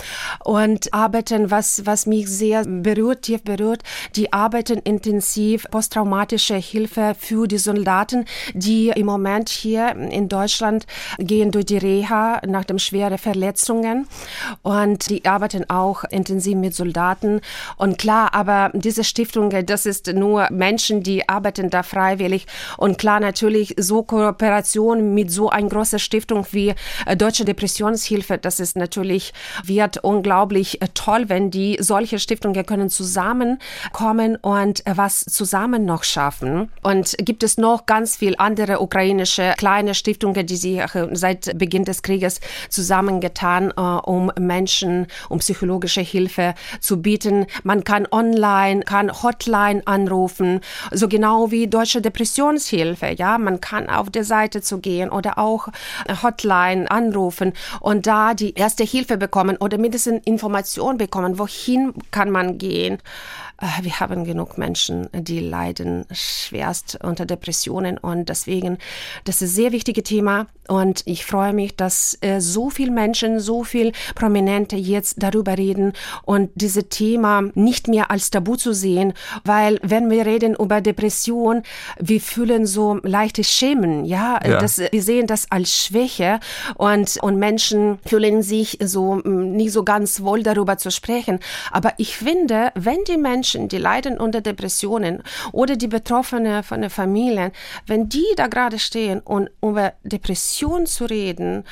und 0.45 0.93
arbeiten, 0.93 1.51
was, 1.51 1.85
was 1.87 2.07
mich 2.07 2.29
sehr 2.29 2.65
berührt, 2.65 3.23
tief 3.23 3.43
berührt, 3.43 3.83
die 4.15 4.33
arbeiten 4.33 4.79
intensiv 4.79 5.67
posttraumatische 5.71 6.57
Hilfe 6.57 7.15
für 7.19 7.47
die 7.47 7.59
Soldaten, 7.59 8.25
die 8.55 8.89
im 8.89 9.07
Moment 9.07 9.49
hier 9.49 9.95
in 9.97 10.29
Deutschland 10.29 10.87
gehen 11.19 11.51
durch 11.51 11.67
die 11.67 11.79
Reha 11.79 12.41
nach 12.47 12.65
dem 12.65 12.79
schweren 12.79 13.19
Verletzungen 13.19 14.07
und 14.63 15.11
die 15.11 15.25
arbeiten 15.25 15.69
auch 15.69 16.05
intensiv 16.05 16.57
mit 16.57 16.75
Soldaten 16.75 17.41
und 17.77 17.99
klar, 17.99 18.35
aber 18.35 18.71
diese 18.75 19.05
Stiftung, 19.05 19.51
das 19.67 19.87
ist 19.87 20.13
nur 20.13 20.49
Menschen, 20.57 21.03
die 21.03 21.29
arbeiten 21.29 21.71
da 21.71 21.83
freiwillig 21.83 22.47
und 22.77 22.99
klar 22.99 23.21
natürlich 23.21 23.75
so 23.79 24.03
Kooperation 24.03 25.15
mit 25.15 25.31
so 25.31 25.51
einer 25.51 25.69
großen 25.69 25.99
Stiftung 25.99 26.47
wie 26.53 26.75
äh, 27.07 27.17
Deutsche 27.17 27.45
Depressionshilfe, 27.45 28.39
das 28.39 28.61
ist 28.61 28.77
natürlich 28.77 29.33
wird 29.65 29.99
unglaublich 29.99 30.83
äh, 30.83 30.89
toll, 30.95 31.29
wenn 31.29 31.51
die 31.51 31.77
solche 31.81 32.19
Stiftungen 32.19 32.65
können 32.67 32.91
zusammenkommen 32.91 34.37
und 34.37 34.87
äh, 34.87 34.97
was 34.97 35.25
zusammen 35.25 35.85
noch 35.85 36.05
schaffen. 36.05 36.71
Und 36.83 37.17
gibt 37.19 37.43
es 37.43 37.59
noch 37.59 37.87
ganz 37.87 38.17
viel 38.17 38.35
andere 38.39 38.81
ukrainische 38.81 39.55
kleine 39.57 39.95
Stiftungen, 39.95 40.47
die 40.47 40.57
sich 40.57 40.81
seit 41.13 41.59
Beginn 41.59 41.85
des 41.85 42.03
Krieges 42.03 42.41
zusammengetan, 42.69 43.71
um 43.73 44.31
Menschen, 44.39 45.07
um 45.29 45.39
psychologische 45.39 46.01
Hilfe 46.01 46.55
zu 46.81 47.01
bieten. 47.03 47.47
Man 47.63 47.85
kann 47.85 48.07
online, 48.11 48.81
kann 48.81 49.11
Hotline 49.23 49.83
anrufen, 49.85 50.46
so 50.93 51.09
genau 51.09 51.51
wie 51.51 51.67
Deutsche 51.67 52.01
Depressionshilfe. 52.01 53.15
Ja, 53.17 53.39
man 53.39 53.61
kann 53.61 53.89
auf 53.89 54.11
der 54.11 54.25
Seite 54.25 54.61
zu 54.63 54.79
gehen 54.79 55.11
oder 55.11 55.39
auch 55.39 55.69
Hotline 56.23 56.91
anrufen 56.91 57.53
und 57.81 58.07
da 58.07 58.35
die 58.35 58.55
erste 58.55 58.85
Hilfe 58.85 59.17
bekommen 59.17 59.57
oder 59.57 59.79
mindestens 59.79 60.23
Information 60.25 60.99
bekommen, 60.99 61.39
wohin 61.39 61.95
kann 62.11 62.31
man 62.31 62.59
gehen. 62.59 62.99
Äh, 63.61 63.83
wir 63.83 64.01
haben 64.01 64.25
genug 64.25 64.59
Menschen, 64.59 65.09
die 65.13 65.41
leiden 65.41 66.07
schwerst 66.11 66.99
unter 67.03 67.27
Depressionen 67.27 67.99
und 67.99 68.29
deswegen, 68.29 68.79
das 69.25 69.37
ist 69.37 69.51
ein 69.51 69.55
sehr 69.55 69.73
wichtiges 69.73 70.05
Thema 70.05 70.47
und 70.69 71.03
ich 71.07 71.25
freue 71.25 71.53
mich, 71.53 71.77
dass 71.77 72.19
äh, 72.21 72.41
so 72.41 72.71
viele 72.71 72.91
Menschen, 72.91 73.41
so 73.41 73.65
viel 73.65 73.93
Prominente 74.15 74.77
jetzt 74.77 75.23
darüber 75.23 75.57
reden 75.57 75.93
und 76.25 76.51
dieses 76.55 76.89
Thema 76.89 77.43
nicht 77.55 77.89
mehr 77.89 78.11
als 78.11 78.31
Tabu 78.31 78.57
zu 78.57 78.73
sehen, 78.73 79.15
weil 79.45 79.79
wenn 79.83 80.11
wir 80.11 80.27
reden 80.27 80.55
über 80.55 80.81
Depression, 80.81 81.63
wir 81.99 82.21
fühlen 82.21 82.67
so 82.67 82.99
leichtes 83.03 83.51
Schämen, 83.51 84.05
ja, 84.05 84.41
ja. 84.45 84.59
Das, 84.59 84.79
wir 84.79 85.03
sehen 85.03 85.27
das 85.27 85.51
als 85.51 85.75
Schwäche 85.85 86.41
und, 86.77 87.19
und 87.23 87.39
Menschen 87.39 87.99
fühlen 88.05 88.43
sich 88.43 88.79
so 88.83 89.17
mm, 89.17 89.53
nicht 89.53 89.73
so 89.73 89.85
ganz 89.85 90.21
wohl 90.21 90.43
darüber 90.43 90.77
zu 90.77 90.91
sprechen. 90.91 91.39
Aber 91.71 91.95
ich 91.99 92.17
finde, 92.17 92.73
wenn 92.75 92.99
die 93.09 93.17
Menschen, 93.17 93.46
die 93.55 93.79
leiden 93.79 94.19
unter 94.19 94.41
Depressionen 94.41 95.23
oder 95.53 95.77
die 95.77 95.89
Betroffenen 95.89 96.63
von 96.63 96.81
den 96.81 96.91
Familien, 96.91 97.53
wenn 97.87 98.09
die 98.09 98.27
da 98.37 98.47
gerade 98.47 98.79
stehen 98.79 99.21
und 99.21 99.51
über 99.63 99.95
Depression 100.03 100.87
zu 100.87 101.05
reden, 101.05 101.65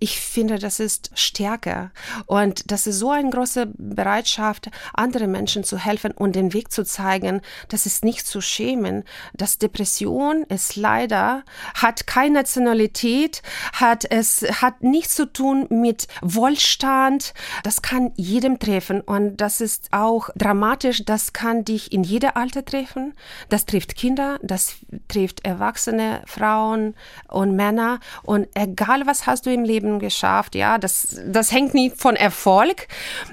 ich 0.00 0.20
finde, 0.20 0.58
das 0.58 0.80
ist 0.80 1.10
Stärke. 1.14 1.90
Und 2.26 2.70
das 2.70 2.86
ist 2.86 2.98
so 2.98 3.10
eine 3.10 3.30
große 3.30 3.66
Bereitschaft, 3.76 4.70
andere 4.94 5.26
Menschen 5.26 5.64
zu 5.64 5.78
helfen 5.78 6.12
und 6.12 6.36
den 6.36 6.52
Weg 6.52 6.70
zu 6.70 6.84
zeigen, 6.84 7.40
das 7.68 7.86
ist 7.86 8.04
nicht 8.04 8.26
zu 8.26 8.40
schämen, 8.40 9.04
dass 9.34 9.58
Depression 9.58 10.44
ist 10.44 10.76
leider, 10.76 11.44
hat 11.74 12.06
keine 12.06 12.34
Nationalität, 12.34 13.42
hat 13.72 14.04
es 14.10 14.42
hat 14.62 14.82
nichts 14.82 15.14
zu 15.14 15.26
tun 15.32 15.66
mit 15.70 16.06
Wohlstand, 16.22 17.34
das 17.62 17.82
kann 17.82 18.12
jedem 18.16 18.58
treffen 18.58 19.00
und 19.00 19.36
das 19.38 19.60
ist 19.60 19.88
auch 19.90 20.30
dramatisch, 20.36 21.04
das 21.18 21.32
kann 21.32 21.64
dich 21.64 21.90
in 21.90 22.04
jeder 22.04 22.36
Alter 22.36 22.64
treffen, 22.64 23.12
das 23.48 23.66
trifft 23.66 23.96
Kinder, 23.96 24.38
das 24.40 24.76
trifft 25.08 25.44
Erwachsene, 25.44 26.22
Frauen 26.26 26.94
und 27.26 27.56
Männer 27.56 27.98
und 28.22 28.46
egal 28.54 29.04
was 29.04 29.26
hast 29.26 29.44
du 29.44 29.52
im 29.52 29.64
Leben 29.64 29.98
geschafft. 29.98 30.54
Ja, 30.54 30.78
das, 30.78 31.20
das 31.26 31.50
hängt 31.50 31.74
nie 31.74 31.90
von 31.90 32.14
Erfolg. 32.14 32.86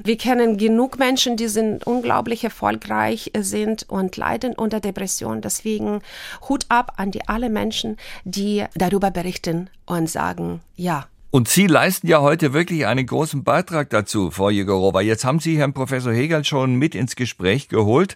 Wir 0.04 0.18
kennen 0.18 0.58
genug 0.58 0.98
Menschen, 0.98 1.38
die 1.38 1.48
sind 1.48 1.86
unglaublich 1.86 2.44
erfolgreich 2.44 3.32
sind 3.38 3.88
und 3.88 4.18
leiden 4.18 4.54
unter 4.54 4.80
Depression. 4.80 5.42
Deswegen 5.42 6.02
Hut 6.50 6.66
ab 6.70 6.94
an 6.98 7.12
die 7.12 7.28
alle 7.28 7.52
Menschen, 7.52 7.98
die 8.24 8.66
darüber 8.74 9.12
berichten 9.12 9.70
und 9.86 10.10
sagen, 10.10 10.62
ja, 10.76 11.06
und 11.36 11.50
Sie 11.50 11.68
leisten 11.68 12.08
ja 12.08 12.22
heute 12.22 12.54
wirklich 12.54 12.88
einen 12.88 13.06
großen 13.06 13.44
Beitrag 13.44 13.90
dazu, 13.90 14.32
Frau 14.32 14.50
Jegorowa. 14.50 15.02
Jetzt 15.02 15.26
haben 15.26 15.42
Sie 15.42 15.58
Herrn 15.58 15.74
Professor 15.74 16.14
Hegel 16.14 16.46
schon 16.46 16.76
mit 16.76 16.96
ins 16.96 17.18
Gespräch 17.18 17.68
geholt. 17.68 18.16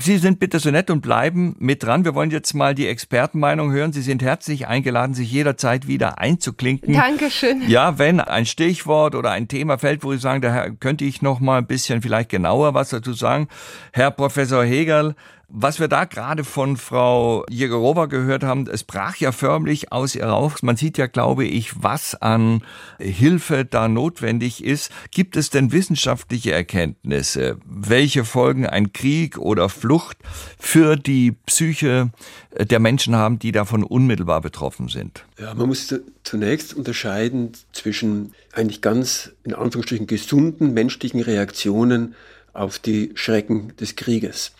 Sie 0.00 0.16
sind 0.16 0.40
bitte 0.40 0.58
so 0.58 0.70
nett 0.70 0.88
und 0.88 1.02
bleiben 1.02 1.56
mit 1.58 1.82
dran. 1.82 2.06
Wir 2.06 2.14
wollen 2.14 2.30
jetzt 2.30 2.54
mal 2.54 2.74
die 2.74 2.88
Expertenmeinung 2.88 3.70
hören. 3.70 3.92
Sie 3.92 4.00
sind 4.00 4.22
herzlich 4.22 4.66
eingeladen, 4.66 5.12
sich 5.12 5.30
jederzeit 5.30 5.88
wieder 5.88 6.18
einzuklinken. 6.18 6.94
Dankeschön. 6.94 7.68
Ja, 7.68 7.98
wenn 7.98 8.18
ein 8.18 8.46
Stichwort 8.46 9.14
oder 9.14 9.32
ein 9.32 9.46
Thema 9.46 9.76
fällt, 9.76 10.02
wo 10.02 10.12
Sie 10.12 10.18
sagen, 10.18 10.40
da 10.40 10.70
könnte 10.70 11.04
ich 11.04 11.20
noch 11.20 11.40
mal 11.40 11.58
ein 11.58 11.66
bisschen 11.66 12.00
vielleicht 12.00 12.30
genauer 12.30 12.72
was 12.72 12.88
dazu 12.88 13.12
sagen. 13.12 13.48
Herr 13.92 14.10
Professor 14.10 14.64
Hegel, 14.64 15.16
was 15.56 15.78
wir 15.78 15.86
da 15.86 16.04
gerade 16.04 16.42
von 16.42 16.76
Frau 16.76 17.46
Jägerova 17.48 18.06
gehört 18.06 18.42
haben, 18.42 18.66
es 18.66 18.82
brach 18.82 19.16
ja 19.18 19.30
förmlich 19.30 19.92
aus 19.92 20.16
ihr 20.16 20.26
raus. 20.26 20.62
Man 20.62 20.76
sieht 20.76 20.98
ja, 20.98 21.06
glaube 21.06 21.44
ich, 21.44 21.80
was 21.80 22.16
an 22.16 22.62
Hilfe 22.98 23.64
da 23.64 23.86
notwendig 23.86 24.64
ist. 24.64 24.90
Gibt 25.12 25.36
es 25.36 25.50
denn 25.50 25.70
wissenschaftliche 25.70 26.50
Erkenntnisse, 26.50 27.58
welche 27.64 28.24
Folgen 28.24 28.66
ein 28.66 28.92
Krieg 28.92 29.38
oder 29.38 29.68
Flucht 29.68 30.18
für 30.58 30.96
die 30.96 31.36
Psyche 31.46 32.10
der 32.58 32.80
Menschen 32.80 33.14
haben, 33.14 33.38
die 33.38 33.52
davon 33.52 33.84
unmittelbar 33.84 34.40
betroffen 34.40 34.88
sind? 34.88 35.24
Ja, 35.38 35.54
man 35.54 35.68
muss 35.68 35.94
zunächst 36.24 36.74
unterscheiden 36.74 37.52
zwischen 37.72 38.34
eigentlich 38.52 38.80
ganz 38.80 39.30
in 39.44 39.54
Anführungsstrichen 39.54 40.08
gesunden 40.08 40.74
menschlichen 40.74 41.20
Reaktionen 41.20 42.16
auf 42.52 42.80
die 42.80 43.12
Schrecken 43.14 43.72
des 43.76 43.94
Krieges. 43.94 44.52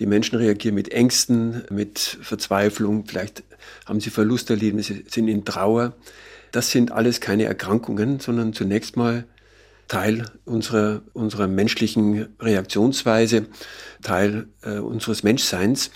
Die 0.00 0.06
Menschen 0.06 0.36
reagieren 0.36 0.74
mit 0.74 0.92
Ängsten, 0.92 1.64
mit 1.70 1.98
Verzweiflung, 2.22 3.06
vielleicht 3.06 3.42
haben 3.86 4.00
sie 4.00 4.10
Verlust 4.10 4.48
erleben, 4.50 4.80
sie 4.80 5.04
sind 5.08 5.28
in 5.28 5.44
Trauer. 5.44 5.96
Das 6.52 6.70
sind 6.70 6.92
alles 6.92 7.20
keine 7.20 7.44
Erkrankungen, 7.44 8.20
sondern 8.20 8.52
zunächst 8.52 8.96
mal 8.96 9.24
Teil 9.88 10.26
unserer, 10.44 11.02
unserer 11.14 11.48
menschlichen 11.48 12.28
Reaktionsweise, 12.40 13.46
Teil 14.02 14.48
äh, 14.62 14.78
unseres 14.78 15.22
Menschseins. 15.22 15.90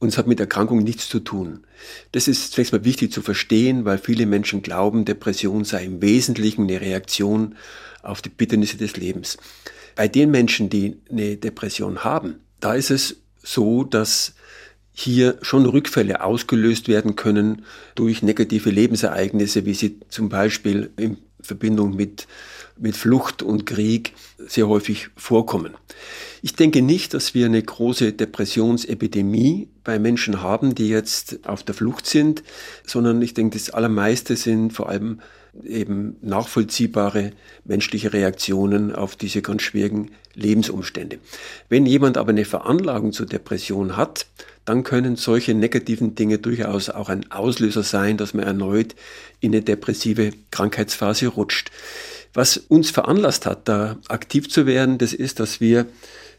Und 0.00 0.08
es 0.08 0.18
hat 0.18 0.26
mit 0.26 0.40
Erkrankungen 0.40 0.84
nichts 0.84 1.08
zu 1.08 1.20
tun. 1.20 1.64
Das 2.12 2.26
ist 2.26 2.52
zunächst 2.52 2.72
mal 2.72 2.84
wichtig 2.84 3.12
zu 3.12 3.22
verstehen, 3.22 3.84
weil 3.84 3.98
viele 3.98 4.26
Menschen 4.26 4.62
glauben, 4.62 5.04
Depression 5.04 5.64
sei 5.64 5.84
im 5.84 6.00
Wesentlichen 6.02 6.62
eine 6.62 6.80
Reaktion 6.80 7.54
auf 8.02 8.22
die 8.22 8.30
Bitternisse 8.30 8.78
des 8.78 8.96
Lebens. 8.96 9.36
Bei 9.96 10.08
den 10.08 10.30
Menschen, 10.30 10.70
die 10.70 10.96
eine 11.10 11.36
Depression 11.36 12.02
haben, 12.02 12.40
da 12.60 12.74
ist 12.74 12.90
es 12.90 13.19
so, 13.42 13.84
dass 13.84 14.34
hier 14.92 15.38
schon 15.42 15.66
Rückfälle 15.66 16.22
ausgelöst 16.22 16.88
werden 16.88 17.16
können 17.16 17.64
durch 17.94 18.22
negative 18.22 18.70
Lebensereignisse, 18.70 19.64
wie 19.64 19.74
sie 19.74 20.00
zum 20.08 20.28
Beispiel 20.28 20.90
in 20.96 21.16
Verbindung 21.40 21.96
mit, 21.96 22.26
mit 22.80 22.96
Flucht 22.96 23.42
und 23.42 23.66
Krieg 23.66 24.14
sehr 24.38 24.68
häufig 24.68 25.08
vorkommen. 25.16 25.74
Ich 26.42 26.54
denke 26.54 26.82
nicht, 26.82 27.12
dass 27.14 27.34
wir 27.34 27.46
eine 27.46 27.62
große 27.62 28.12
Depressionsepidemie 28.12 29.68
bei 29.84 29.98
Menschen 29.98 30.42
haben, 30.42 30.74
die 30.74 30.88
jetzt 30.88 31.46
auf 31.46 31.62
der 31.62 31.74
Flucht 31.74 32.06
sind, 32.06 32.42
sondern 32.86 33.20
ich 33.20 33.34
denke, 33.34 33.58
das 33.58 33.70
Allermeiste 33.70 34.36
sind 34.36 34.72
vor 34.72 34.88
allem 34.88 35.20
eben 35.64 36.16
nachvollziehbare 36.22 37.32
menschliche 37.64 38.12
Reaktionen 38.12 38.94
auf 38.94 39.16
diese 39.16 39.42
ganz 39.42 39.62
schwierigen 39.62 40.12
Lebensumstände. 40.34 41.18
Wenn 41.68 41.86
jemand 41.86 42.16
aber 42.16 42.30
eine 42.30 42.44
Veranlagung 42.44 43.12
zur 43.12 43.26
Depression 43.26 43.96
hat, 43.96 44.26
dann 44.64 44.84
können 44.84 45.16
solche 45.16 45.54
negativen 45.54 46.14
Dinge 46.14 46.38
durchaus 46.38 46.88
auch 46.88 47.08
ein 47.08 47.30
Auslöser 47.32 47.82
sein, 47.82 48.16
dass 48.16 48.34
man 48.34 48.46
erneut 48.46 48.94
in 49.40 49.52
eine 49.52 49.62
depressive 49.62 50.32
Krankheitsphase 50.50 51.26
rutscht. 51.26 51.70
Was 52.32 52.56
uns 52.56 52.90
veranlasst 52.90 53.46
hat, 53.46 53.68
da 53.68 53.96
aktiv 54.08 54.48
zu 54.48 54.66
werden, 54.66 54.98
das 54.98 55.12
ist, 55.12 55.40
dass 55.40 55.60
wir 55.60 55.86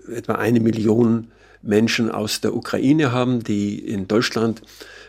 etwa 0.10 0.36
eine 0.36 0.60
Million 0.60 1.32
Menschen 1.62 2.10
aus 2.10 2.42
der 2.42 2.56
Ukraine 2.56 3.12
haben, 3.12 3.44
die 3.44 3.78
in 3.78 4.08
Deutschland 4.08 4.62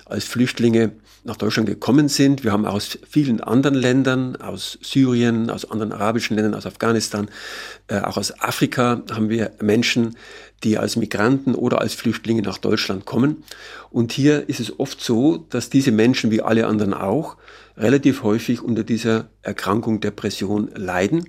als 0.05 0.25
Flüchtlinge 0.25 0.93
nach 1.25 1.37
Deutschland 1.37 1.69
gekommen 1.69 2.09
sind. 2.09 2.43
Wir 2.43 2.53
haben 2.53 2.67
aus 2.67 2.99
vielen 3.09 3.41
anderen 3.41 3.77
Ländern, 3.77 4.37
aus 4.37 4.79
Syrien, 4.83 5.51
aus 5.51 5.71
anderen 5.71 5.93
arabischen 5.93 6.35
Ländern, 6.35 6.55
aus 6.55 6.67
Afghanistan, 6.67 7.29
äh, 7.87 8.01
auch 8.01 8.17
aus 8.17 8.41
Afrika 8.41 9.03
haben 9.11 9.29
wir 9.29 9.53
Menschen, 9.61 10.17
die 10.65 10.79
als 10.79 10.97
Migranten 10.97 11.55
oder 11.55 11.81
als 11.81 11.95
Flüchtlinge 11.95 12.43
nach 12.43 12.59
Deutschland 12.59 13.05
kommen. 13.05 13.45
Und 13.91 14.13
hier 14.13 14.49
ist 14.49 14.61
es 14.61 14.79
oft 14.79 15.01
so, 15.01 15.47
dass 15.51 15.71
diese 15.71 15.93
Menschen 15.93 16.31
wie 16.31 16.43
alle 16.43 16.67
anderen 16.67 16.95
auch 16.95 17.37
relativ 17.77 18.23
häufig 18.23 18.63
unter 18.63 18.85
dieser 18.85 19.29
Erkrankung 19.43 20.01
Depression 20.01 20.71
leiden. 20.75 21.29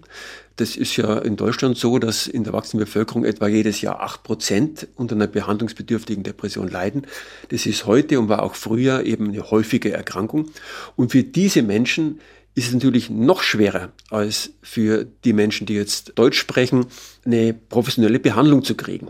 Das 0.56 0.76
ist 0.76 0.96
ja 0.98 1.18
in 1.18 1.36
Deutschland 1.36 1.78
so, 1.78 1.98
dass 1.98 2.28
in 2.28 2.44
der 2.44 2.54
wachsenden 2.54 2.86
Bevölkerung 2.86 3.26
etwa 3.26 3.48
jedes 3.48 3.82
Jahr 3.82 4.02
acht 4.02 4.24
Prozent 4.24 4.88
unter 4.96 5.16
einer 5.16 5.26
behandlungsbedürftigen 5.28 6.24
Depression 6.24 6.68
leiden. 6.68 7.08
Das 7.50 7.66
ist 7.66 7.88
heute 7.88 8.20
und 8.20 8.30
war 8.30 8.44
auch 8.44 8.54
früher 8.54 9.04
eben 9.04 9.30
eine 9.30 9.50
häufige 9.50 9.92
Erkrankung. 9.92 10.52
Und 10.96 11.12
für 11.12 11.24
diese 11.24 11.64
Menschen 11.64 12.20
ist 12.56 12.68
es 12.68 12.74
natürlich 12.74 13.10
noch 13.10 13.42
schwerer 13.42 13.92
als 14.12 14.52
für 14.62 15.06
die 15.24 15.34
Menschen, 15.34 15.66
die 15.66 15.74
jetzt 15.74 16.14
Deutsch 16.16 16.38
sprechen, 16.38 16.86
eine 17.26 17.54
professionelle 17.54 18.20
Behandlung 18.20 18.64
zu 18.64 18.76
kriegen. 18.76 19.08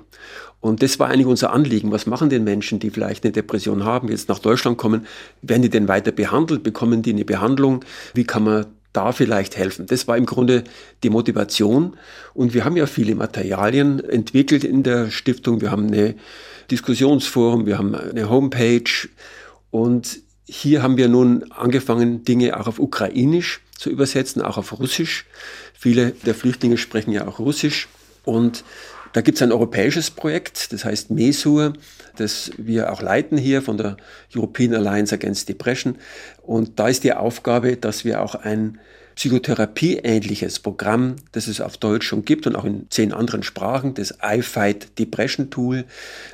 Und 0.63 0.81
das 0.81 0.97
war 0.97 1.09
eigentlich 1.09 1.27
unser 1.27 1.51
Anliegen. 1.51 1.91
Was 1.91 2.05
machen 2.05 2.29
denn 2.29 2.45
Menschen, 2.45 2.79
die 2.79 2.89
vielleicht 2.89 3.25
eine 3.25 3.33
Depression 3.33 3.83
haben, 3.83 4.07
jetzt 4.07 4.29
nach 4.29 4.39
Deutschland 4.39 4.77
kommen? 4.77 5.05
Werden 5.41 5.61
die 5.61 5.69
denn 5.69 5.89
weiter 5.89 6.13
behandelt? 6.13 6.63
Bekommen 6.63 7.01
die 7.01 7.11
eine 7.11 7.25
Behandlung? 7.25 7.83
Wie 8.13 8.23
kann 8.23 8.45
man 8.45 8.67
da 8.93 9.11
vielleicht 9.11 9.57
helfen? 9.57 9.87
Das 9.87 10.07
war 10.07 10.15
im 10.15 10.25
Grunde 10.25 10.63
die 11.03 11.09
Motivation. 11.09 11.97
Und 12.33 12.53
wir 12.53 12.63
haben 12.63 12.77
ja 12.77 12.85
viele 12.85 13.13
Materialien 13.13 13.99
entwickelt 13.99 14.63
in 14.63 14.83
der 14.83 15.11
Stiftung. 15.11 15.59
Wir 15.59 15.69
haben 15.69 15.87
eine 15.87 16.15
Diskussionsforum, 16.71 17.65
wir 17.65 17.77
haben 17.77 17.93
eine 17.93 18.29
Homepage 18.29 19.09
und 19.69 20.21
hier 20.45 20.81
haben 20.81 20.95
wir 20.95 21.09
nun 21.09 21.51
angefangen, 21.51 22.23
Dinge 22.23 22.57
auch 22.57 22.67
auf 22.67 22.79
Ukrainisch 22.79 23.59
zu 23.77 23.89
übersetzen, 23.89 24.41
auch 24.41 24.57
auf 24.57 24.79
Russisch. 24.79 25.25
Viele 25.77 26.11
der 26.25 26.35
Flüchtlinge 26.35 26.77
sprechen 26.77 27.11
ja 27.11 27.27
auch 27.27 27.39
Russisch. 27.39 27.89
Und 28.23 28.63
da 29.13 29.21
gibt 29.21 29.37
es 29.37 29.41
ein 29.41 29.51
europäisches 29.51 30.11
Projekt, 30.11 30.73
das 30.73 30.85
heißt 30.85 31.11
MESUR, 31.11 31.73
das 32.17 32.51
wir 32.57 32.91
auch 32.91 33.01
leiten 33.01 33.37
hier 33.37 33.61
von 33.61 33.77
der 33.77 33.97
European 34.35 34.73
Alliance 34.73 35.13
Against 35.13 35.47
Depression. 35.49 35.95
Und 36.41 36.79
da 36.79 36.87
ist 36.87 37.03
die 37.03 37.13
Aufgabe, 37.13 37.77
dass 37.77 38.05
wir 38.05 38.21
auch 38.21 38.35
ein 38.35 38.79
Psychotherapie-ähnliches 39.15 40.59
Programm, 40.59 41.17
das 41.31 41.47
es 41.47 41.61
auf 41.61 41.77
Deutsch 41.77 42.07
schon 42.07 42.25
gibt 42.25 42.47
und 42.47 42.55
auch 42.55 42.65
in 42.65 42.87
zehn 42.89 43.13
anderen 43.13 43.43
Sprachen, 43.43 43.93
das 43.93 44.15
iFight 44.23 44.97
Depression 44.97 45.51
Tool, 45.51 45.85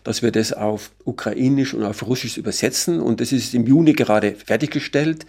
dass 0.05 0.21
wir 0.21 0.31
das 0.31 0.53
auf 0.53 0.91
Ukrainisch 1.03 1.73
und 1.73 1.83
auf 1.83 2.07
Russisch 2.07 2.37
übersetzen. 2.37 3.01
Und 3.01 3.19
das 3.19 3.33
ist 3.33 3.53
im 3.53 3.65
Juni 3.65 3.93
gerade 3.93 4.33
fertiggestellt. 4.33 5.25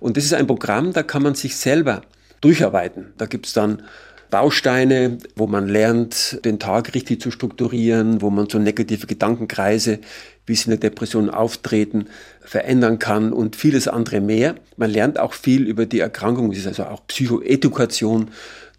Und 0.00 0.16
das 0.16 0.24
ist 0.24 0.32
ein 0.32 0.46
Programm, 0.46 0.94
da 0.94 1.02
kann 1.02 1.22
man 1.22 1.34
sich 1.34 1.56
selber 1.56 2.02
durcharbeiten. 2.40 3.12
Da 3.18 3.26
gibt 3.26 3.46
es 3.46 3.52
dann 3.52 3.82
Bausteine, 4.34 5.18
wo 5.36 5.46
man 5.46 5.68
lernt, 5.68 6.44
den 6.44 6.58
Tag 6.58 6.92
richtig 6.96 7.22
zu 7.22 7.30
strukturieren, 7.30 8.20
wo 8.20 8.30
man 8.30 8.48
so 8.48 8.58
negative 8.58 9.06
Gedankenkreise, 9.06 10.00
wie 10.44 10.56
sie 10.56 10.64
in 10.64 10.70
der 10.80 10.90
Depression 10.90 11.30
auftreten, 11.30 12.06
verändern 12.40 12.98
kann 12.98 13.32
und 13.32 13.54
vieles 13.54 13.86
andere 13.86 14.20
mehr. 14.20 14.56
Man 14.76 14.90
lernt 14.90 15.20
auch 15.20 15.34
viel 15.34 15.68
über 15.68 15.86
die 15.86 16.00
Erkrankung, 16.00 16.50
es 16.50 16.58
ist 16.58 16.66
also 16.66 16.86
auch 16.86 17.06
Psychoedukation 17.06 18.32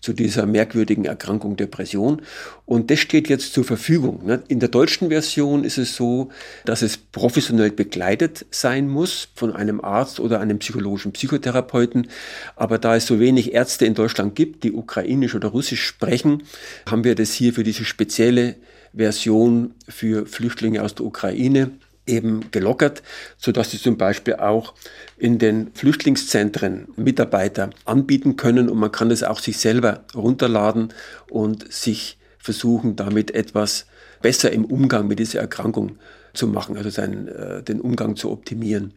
zu 0.05 0.13
dieser 0.13 0.45
merkwürdigen 0.45 1.05
Erkrankung 1.05 1.57
Depression. 1.57 2.21
Und 2.65 2.91
das 2.91 2.99
steht 2.99 3.27
jetzt 3.27 3.53
zur 3.53 3.63
Verfügung. 3.63 4.23
Ne? 4.23 4.43
In 4.47 4.59
der 4.59 4.69
deutschen 4.69 5.09
Version 5.09 5.63
ist 5.63 5.79
es 5.79 5.95
so, 5.95 6.29
dass 6.63 6.83
es 6.83 6.95
professionell 6.95 7.71
begleitet 7.71 8.45
sein 8.51 8.87
muss 8.87 9.29
von 9.33 9.51
einem 9.51 9.81
Arzt 9.81 10.19
oder 10.19 10.39
einem 10.39 10.59
psychologischen 10.59 11.11
Psychotherapeuten. 11.11 12.07
Aber 12.55 12.77
da 12.77 12.95
es 12.95 13.07
so 13.07 13.19
wenig 13.19 13.53
Ärzte 13.53 13.87
in 13.87 13.95
Deutschland 13.95 14.35
gibt, 14.35 14.63
die 14.63 14.73
ukrainisch 14.73 15.33
oder 15.33 15.47
russisch 15.47 15.83
sprechen, 15.83 16.43
haben 16.85 17.03
wir 17.03 17.15
das 17.15 17.33
hier 17.33 17.53
für 17.53 17.63
diese 17.63 17.83
spezielle 17.83 18.57
Version 18.93 19.73
für 19.89 20.27
Flüchtlinge 20.27 20.83
aus 20.83 20.93
der 20.93 21.05
Ukraine 21.07 21.71
eben 22.07 22.51
gelockert, 22.51 23.03
so 23.37 23.51
dass 23.51 23.71
sie 23.71 23.79
zum 23.79 23.97
Beispiel 23.97 24.35
auch 24.35 24.73
in 25.17 25.39
den 25.39 25.71
Flüchtlingszentren 25.73 26.87
Mitarbeiter 26.95 27.69
anbieten 27.85 28.35
können 28.35 28.69
und 28.69 28.77
man 28.77 28.91
kann 28.91 29.11
es 29.11 29.23
auch 29.23 29.39
sich 29.39 29.57
selber 29.57 30.05
runterladen 30.13 30.93
und 31.29 31.71
sich 31.71 32.17
versuchen, 32.37 32.95
damit 32.95 33.31
etwas 33.31 33.87
besser 34.21 34.51
im 34.51 34.65
Umgang 34.65 35.07
mit 35.07 35.19
dieser 35.19 35.39
Erkrankung 35.39 35.97
zu 36.35 36.47
machen, 36.47 36.77
also 36.77 36.89
seinen, 36.89 37.27
äh, 37.27 37.63
den 37.63 37.81
Umgang 37.81 38.15
zu 38.15 38.31
optimieren. 38.31 38.93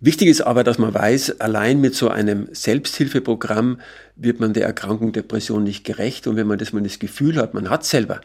Wichtig 0.00 0.28
ist 0.28 0.40
aber, 0.40 0.64
dass 0.64 0.78
man 0.78 0.92
weiß, 0.92 1.40
allein 1.40 1.80
mit 1.80 1.94
so 1.94 2.08
einem 2.08 2.48
Selbsthilfeprogramm 2.52 3.80
wird 4.16 4.40
man 4.40 4.52
der 4.52 4.66
Erkrankung 4.66 5.12
Depression 5.12 5.64
nicht 5.64 5.84
gerecht. 5.84 6.26
Und 6.26 6.36
wenn 6.36 6.46
man 6.46 6.58
das 6.58 6.72
mal 6.72 6.82
das 6.82 6.98
Gefühl 6.98 7.36
hat, 7.36 7.54
man 7.54 7.70
hat 7.70 7.84
selber 7.84 8.20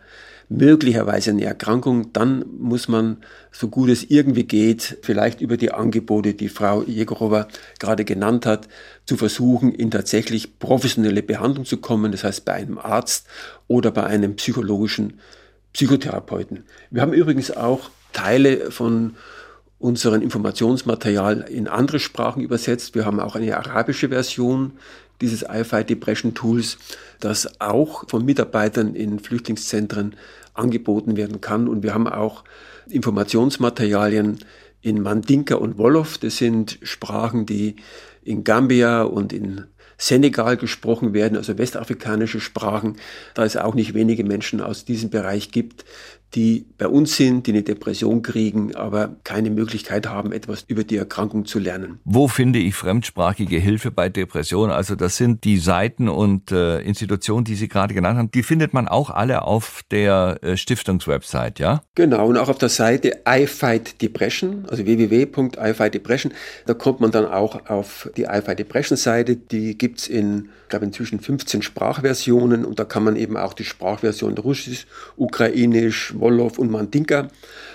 möglicherweise 0.50 1.30
eine 1.30 1.46
Erkrankung, 1.46 2.12
dann 2.12 2.44
muss 2.58 2.88
man, 2.88 3.18
so 3.52 3.68
gut 3.68 3.90
es 3.90 4.04
irgendwie 4.04 4.44
geht, 4.44 4.98
vielleicht 5.04 5.42
über 5.42 5.58
die 5.58 5.72
Angebote, 5.72 6.34
die 6.34 6.50
Frau 6.50 6.82
Jegorova 6.84 7.48
gerade 7.80 8.04
genannt 8.04 8.48
hat, 8.48 8.68
zu 9.06 9.16
versuchen, 9.16 9.72
in 9.74 9.92
tatsächlich 9.92 10.58
professionelle 10.60 11.22
Behandlung 11.22 11.66
zu 11.66 11.78
kommen, 11.78 12.12
das 12.12 12.24
heißt 12.24 12.46
bei 12.46 12.54
einem 12.54 12.80
Arzt 12.80 13.28
oder 13.68 13.92
bei 13.92 14.04
einem 14.04 14.36
psychologischen 14.36 15.20
Psychotherapeuten. 15.74 16.64
Wir 16.90 17.04
haben 17.04 17.14
übrigens 17.14 17.56
auch 17.56 17.92
Teile 18.12 18.72
von 18.72 19.16
unseren 19.78 20.22
Informationsmaterial 20.22 21.42
in 21.42 21.68
andere 21.68 22.00
Sprachen 22.00 22.42
übersetzt. 22.42 22.96
Wir 22.96 23.06
haben 23.06 23.20
auch 23.20 23.36
eine 23.36 23.56
arabische 23.56 24.10
Version 24.10 24.74
dieses 25.22 25.44
IFI 25.44 25.84
Depression 25.84 26.34
Tools, 26.34 26.78
das 27.20 27.60
auch 27.60 28.08
von 28.10 28.26
Mitarbeitern 28.26 28.96
in 28.96 29.20
Flüchtlingszentren 29.20 30.16
angeboten 30.54 31.18
werden 31.18 31.42
kann. 31.42 31.68
Und 31.68 31.84
wir 31.84 31.94
haben 31.94 32.08
auch 32.08 32.44
Informationsmaterialien 32.90 34.40
in 34.82 35.02
Mandinka 35.02 35.56
und 35.56 35.78
Wolof. 35.78 36.18
Das 36.18 36.38
sind 36.38 36.80
Sprachen, 36.82 37.46
die 37.46 37.76
in 38.24 38.44
Gambia 38.44 39.04
und 39.04 39.34
in 39.34 39.66
Senegal 39.98 40.56
gesprochen 40.56 41.14
werden, 41.14 41.38
also 41.38 41.58
westafrikanische 41.58 42.40
Sprachen, 42.40 42.96
da 43.34 43.44
es 43.44 43.58
auch 43.58 43.76
nicht 43.76 43.94
wenige 43.94 44.24
Menschen 44.24 44.62
aus 44.62 44.86
diesem 44.86 45.10
Bereich 45.10 45.52
gibt, 45.52 45.84
die 46.36 46.66
bei 46.78 46.88
uns 46.88 47.16
sind, 47.16 47.48
die 47.48 47.52
eine 47.52 47.64
Depression 47.64 48.22
kriegen, 48.22 48.76
aber 48.76 49.16
keine 49.24 49.50
Möglichkeit 49.50 50.08
haben, 50.08 50.32
etwas 50.32 50.64
über 50.68 50.84
die 50.84 50.98
Erkrankung 50.98 51.46
zu 51.46 51.60
lernen. 51.60 52.00
Wo 52.04 52.28
finde 52.28 52.60
ich 52.60 52.76
fremdsprachige 52.76 53.58
Hilfe 53.58 53.92
bei 53.92 54.10
Depressionen? 54.10 54.72
Also 54.72 54.96
das 54.96 55.18
sind 55.18 55.44
die 55.44 55.58
Seiten 55.58 56.08
und 56.08 56.52
äh, 56.52 56.82
Institutionen, 56.82 57.46
die 57.46 57.56
Sie 57.56 57.68
gerade 57.68 57.94
genannt 57.94 58.18
haben. 58.18 58.32
Die 58.32 58.44
findet 58.44 58.74
man 58.74 58.88
auch 58.88 59.10
alle 59.10 59.44
auf 59.44 59.82
der 59.90 60.40
äh, 60.42 60.58
Stiftungswebsite, 60.58 61.62
ja? 61.62 61.82
Genau, 61.96 62.28
und 62.28 62.38
auch 62.38 62.50
auf 62.50 62.58
der 62.58 62.70
Seite 62.70 63.22
iFight 63.28 64.02
Depression, 64.02 64.66
also 64.70 64.86
www.ifightdepression. 64.86 66.34
Da 66.66 66.74
kommt 66.74 67.00
man 67.00 67.12
dann 67.12 67.26
auch 67.26 67.68
auf 67.70 68.10
die 68.16 68.24
iFight 68.24 68.60
Depression 68.60 68.98
Seite. 68.98 69.36
Die 69.36 69.78
gibt's 69.78 70.08
in, 70.08 70.50
ich 70.64 70.70
glaube, 70.70 70.86
inzwischen 70.86 71.20
15 71.20 71.64
Sprachversionen 71.64 72.66
und 72.66 72.80
da 72.80 72.86
kann 72.86 73.04
man 73.04 73.16
eben 73.16 73.36
auch 73.36 73.54
die 73.54 73.64
Sprachversion 73.64 74.38
Russisch, 74.38 74.86
Ukrainisch, 75.18 76.14
Wolof 76.20 76.58
und 76.58 76.72
Mandinka 76.72 77.30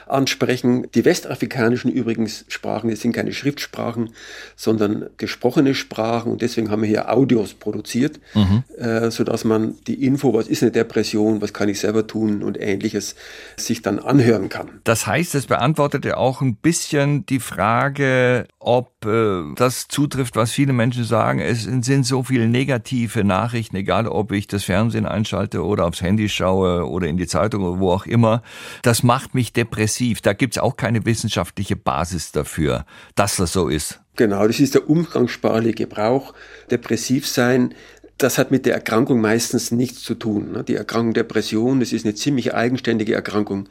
ansprechen. 0.06 0.86
Die 0.94 1.04
westafrikanischen 1.04 1.90
übrigens 1.90 2.44
Sprachen, 2.48 2.90
das 2.90 3.00
sind 3.00 3.12
keine 3.12 3.32
Schriftsprachen, 3.32 4.10
sondern 4.56 5.06
gesprochene 5.16 5.74
Sprachen 5.74 6.32
und 6.32 6.42
deswegen 6.42 6.70
haben 6.70 6.82
wir 6.82 6.88
hier 6.88 7.12
Audios 7.12 7.54
produziert, 7.54 8.20
mhm. 8.34 8.64
äh, 8.78 9.10
sodass 9.10 9.44
man 9.44 9.74
die 9.86 10.04
Info, 10.04 10.34
was 10.34 10.48
ist 10.48 10.62
eine 10.62 10.72
Depression, 10.72 11.40
was 11.40 11.52
kann 11.52 11.68
ich 11.68 11.80
selber 11.80 12.06
tun 12.06 12.42
und 12.42 12.60
ähnliches, 12.60 13.14
sich 13.56 13.82
dann 13.82 13.98
anhören 13.98 14.48
kann. 14.48 14.68
Das 14.84 15.06
heißt, 15.06 15.34
es 15.34 15.46
beantwortet 15.46 16.04
ja 16.04 16.16
auch 16.16 16.40
ein 16.40 16.56
bisschen 16.56 17.26
die 17.26 17.40
Frage, 17.40 18.46
ob 18.58 19.06
äh, 19.06 19.42
das 19.56 19.88
zutrifft, 19.88 20.36
was 20.36 20.52
viele 20.52 20.72
Menschen 20.72 21.04
sagen. 21.04 21.38
Es 21.40 21.62
sind 21.64 22.06
so 22.06 22.22
viele 22.22 22.48
negative 22.48 23.24
Nachrichten, 23.24 23.76
egal 23.76 24.08
ob 24.08 24.32
ich 24.32 24.46
das 24.46 24.64
Fernsehen 24.64 25.06
einschalte 25.06 25.64
oder 25.64 25.86
aufs 25.86 26.02
Handy 26.02 26.28
schaue 26.28 26.88
oder 26.88 27.06
in 27.06 27.16
die 27.16 27.26
Zeitung 27.26 27.62
oder 27.62 27.80
wo 27.80 27.92
auch 27.92 28.06
immer. 28.06 28.33
Das 28.82 29.02
macht 29.02 29.34
mich 29.34 29.52
depressiv. 29.52 30.20
Da 30.20 30.32
gibt's 30.32 30.58
auch 30.58 30.76
keine 30.76 31.04
wissenschaftliche 31.04 31.76
Basis 31.76 32.32
dafür, 32.32 32.86
dass 33.14 33.36
das 33.36 33.52
so 33.52 33.68
ist. 33.68 34.00
Genau, 34.16 34.46
das 34.46 34.60
ist 34.60 34.74
der 34.74 34.88
umgangssprachliche 34.88 35.74
Gebrauch. 35.74 36.34
Depressiv 36.70 37.26
sein 37.26 37.74
das 38.18 38.38
hat 38.38 38.52
mit 38.52 38.64
der 38.64 38.74
Erkrankung 38.74 39.20
meistens 39.20 39.72
nichts 39.72 40.02
zu 40.02 40.14
tun. 40.14 40.52
Ne? 40.52 40.62
Die 40.62 40.76
Erkrankung 40.76 41.14
Depression, 41.14 41.80
das 41.80 41.92
ist 41.92 42.04
eine 42.04 42.14
ziemlich 42.14 42.54
eigenständige 42.54 43.14
Erkrankung 43.14 43.68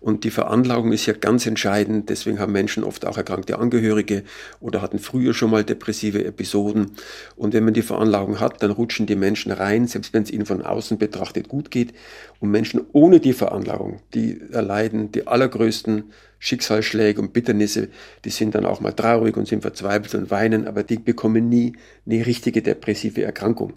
und 0.00 0.24
die 0.24 0.30
Veranlagung 0.30 0.92
ist 0.92 1.04
ja 1.04 1.12
ganz 1.12 1.46
entscheidend. 1.46 2.08
Deswegen 2.08 2.38
haben 2.38 2.52
Menschen 2.52 2.84
oft 2.84 3.04
auch 3.06 3.18
erkrankte 3.18 3.58
Angehörige 3.58 4.24
oder 4.60 4.80
hatten 4.80 4.98
früher 4.98 5.34
schon 5.34 5.50
mal 5.50 5.62
depressive 5.62 6.24
Episoden. 6.24 6.92
Und 7.36 7.52
wenn 7.52 7.64
man 7.64 7.74
die 7.74 7.82
Veranlagung 7.82 8.40
hat, 8.40 8.62
dann 8.62 8.70
rutschen 8.70 9.06
die 9.06 9.16
Menschen 9.16 9.52
rein, 9.52 9.86
selbst 9.86 10.14
wenn 10.14 10.22
es 10.22 10.30
ihnen 10.30 10.46
von 10.46 10.62
außen 10.62 10.96
betrachtet 10.96 11.48
gut 11.48 11.70
geht. 11.70 11.92
Und 12.40 12.50
Menschen 12.50 12.80
ohne 12.92 13.20
die 13.20 13.34
Veranlagung, 13.34 14.00
die 14.14 14.40
erleiden 14.50 15.12
die 15.12 15.26
allergrößten 15.26 16.04
Schicksalsschläge 16.44 17.20
und 17.20 17.32
Bitternisse, 17.32 17.88
die 18.24 18.30
sind 18.30 18.56
dann 18.56 18.66
auch 18.66 18.80
mal 18.80 18.90
traurig 18.90 19.36
und 19.36 19.46
sind 19.46 19.62
verzweifelt 19.62 20.12
und 20.16 20.32
weinen, 20.32 20.66
aber 20.66 20.82
die 20.82 20.98
bekommen 20.98 21.48
nie 21.48 21.74
eine 22.04 22.26
richtige 22.26 22.62
depressive 22.62 23.22
Erkrankung, 23.22 23.74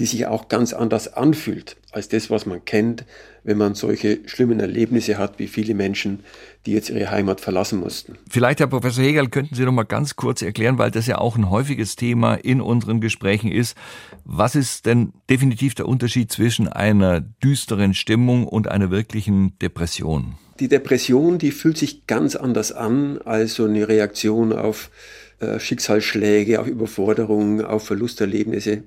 die 0.00 0.04
sich 0.04 0.26
auch 0.26 0.48
ganz 0.48 0.72
anders 0.72 1.14
anfühlt 1.14 1.76
als 1.92 2.08
das, 2.08 2.28
was 2.28 2.44
man 2.44 2.64
kennt, 2.64 3.04
wenn 3.44 3.56
man 3.56 3.76
solche 3.76 4.18
schlimmen 4.26 4.58
Erlebnisse 4.58 5.16
hat, 5.16 5.38
wie 5.38 5.46
viele 5.46 5.74
Menschen, 5.74 6.24
die 6.66 6.72
jetzt 6.72 6.90
ihre 6.90 7.08
Heimat 7.08 7.40
verlassen 7.40 7.78
mussten. 7.78 8.18
Vielleicht, 8.28 8.58
Herr 8.58 8.66
Professor 8.66 9.04
Hegel, 9.04 9.28
könnten 9.28 9.54
Sie 9.54 9.64
noch 9.64 9.70
mal 9.70 9.84
ganz 9.84 10.16
kurz 10.16 10.42
erklären, 10.42 10.76
weil 10.76 10.90
das 10.90 11.06
ja 11.06 11.18
auch 11.18 11.36
ein 11.36 11.50
häufiges 11.50 11.94
Thema 11.94 12.34
in 12.34 12.60
unseren 12.60 13.00
Gesprächen 13.00 13.52
ist. 13.52 13.76
Was 14.24 14.56
ist 14.56 14.86
denn 14.86 15.12
definitiv 15.30 15.76
der 15.76 15.86
Unterschied 15.86 16.32
zwischen 16.32 16.66
einer 16.66 17.20
düsteren 17.20 17.94
Stimmung 17.94 18.48
und 18.48 18.66
einer 18.66 18.90
wirklichen 18.90 19.56
Depression? 19.60 20.34
Die 20.60 20.68
Depression, 20.68 21.38
die 21.38 21.52
fühlt 21.52 21.78
sich 21.78 22.06
ganz 22.06 22.34
anders 22.34 22.72
an 22.72 23.18
als 23.24 23.54
so 23.54 23.64
eine 23.64 23.86
Reaktion 23.86 24.52
auf 24.52 24.90
äh, 25.38 25.60
Schicksalsschläge, 25.60 26.60
auf 26.60 26.66
Überforderungen, 26.66 27.64
auf 27.64 27.86
Verlusterlebnisse. 27.86 28.82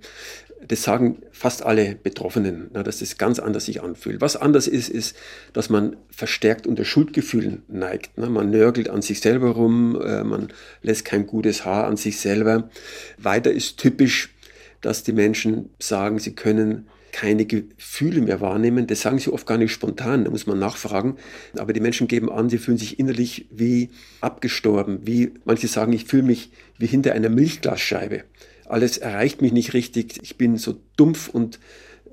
Das 0.68 0.84
sagen 0.84 1.22
fast 1.32 1.64
alle 1.64 1.96
Betroffenen, 1.96 2.70
na, 2.74 2.84
dass 2.84 3.00
das 3.00 3.18
ganz 3.18 3.40
anders 3.40 3.66
sich 3.66 3.82
anfühlt. 3.82 4.20
Was 4.22 4.36
anders 4.36 4.68
ist, 4.68 4.90
ist, 4.90 5.16
dass 5.54 5.70
man 5.70 5.96
verstärkt 6.10 6.68
unter 6.68 6.84
Schuldgefühlen 6.84 7.64
neigt. 7.70 8.12
Na, 8.18 8.30
man 8.30 8.52
nörgelt 8.52 8.90
an 8.90 9.02
sich 9.02 9.22
selber 9.22 9.52
rum, 9.52 10.00
äh, 10.00 10.24
man 10.24 10.50
lässt 10.82 11.06
kein 11.06 11.26
gutes 11.26 11.64
Haar 11.64 11.88
an 11.88 11.96
sich 11.96 12.20
selber. 12.20 12.70
Weiter 13.18 13.52
ist 13.52 13.78
typisch, 13.78 14.36
dass 14.82 15.04
die 15.04 15.14
Menschen 15.14 15.70
sagen, 15.80 16.20
sie 16.20 16.36
können 16.36 16.88
keine 17.12 17.46
Gefühle 17.46 18.22
mehr 18.22 18.42
wahrnehmen. 18.42 18.88
Das 18.88 19.02
sagen 19.02 19.20
sie 19.20 19.32
oft 19.32 19.46
gar 19.46 19.58
nicht 19.58 19.72
spontan, 19.72 20.26
da 20.26 20.32
muss 20.32 20.48
man 20.48 20.60
nachfragen. 20.60 21.18
Aber 21.58 21.74
die 21.74 21.80
Menschen 21.80 22.08
geben 22.08 22.32
an, 22.32 22.50
sie 22.50 22.58
fühlen 22.58 22.78
sich 22.78 23.00
innerlich 23.00 23.48
wie 23.52 23.90
abgestorben, 24.22 25.00
wie 25.04 25.34
manche 25.46 25.68
sagen, 25.68 25.94
ich 25.94 26.06
fühle 26.06 26.24
mich 26.24 26.52
wie 26.78 26.88
hinter 26.88 27.14
einer 27.14 27.30
Milchglasscheibe. 27.30 28.24
Alles 28.66 28.98
erreicht 28.98 29.42
mich 29.42 29.52
nicht 29.52 29.74
richtig, 29.74 30.20
ich 30.22 30.38
bin 30.38 30.58
so 30.58 30.76
dumpf 30.96 31.28
und 31.28 31.60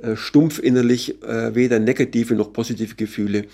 äh, 0.03 0.17
stumpf 0.17 0.59
innerlich, 0.59 1.23
äh, 1.23 1.55
weder 1.55 1.79
negative 1.79 2.35
noch 2.35 2.53
positive 2.53 2.95
Gefühle 2.97 3.47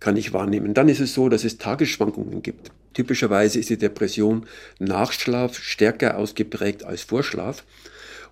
kann 0.00 0.16
ich 0.16 0.32
wahrnehmen. 0.32 0.74
Dann 0.74 0.88
ist 0.88 1.00
es 1.00 1.14
so, 1.14 1.28
dass 1.28 1.44
es 1.44 1.58
Tagesschwankungen 1.58 2.42
gibt. 2.42 2.72
Typischerweise 2.94 3.58
ist 3.58 3.70
die 3.70 3.76
Depression 3.76 4.46
nach 4.78 5.12
Schlaf 5.12 5.58
stärker 5.58 6.16
ausgeprägt 6.16 6.84
als 6.84 7.02
Vorschlaf. 7.02 7.64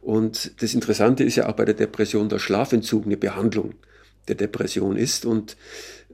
Und 0.09 0.63
das 0.63 0.73
Interessante 0.73 1.23
ist 1.23 1.37
ja 1.37 1.51
auch 1.51 1.53
bei 1.53 1.67
der 1.67 1.75
Depression, 1.75 2.31
dass 2.31 2.41
Schlafentzug 2.41 3.05
eine 3.05 3.19
Behandlung 3.19 3.75
der 4.27 4.37
Depression 4.37 4.97
ist. 4.97 5.27
Und 5.27 5.59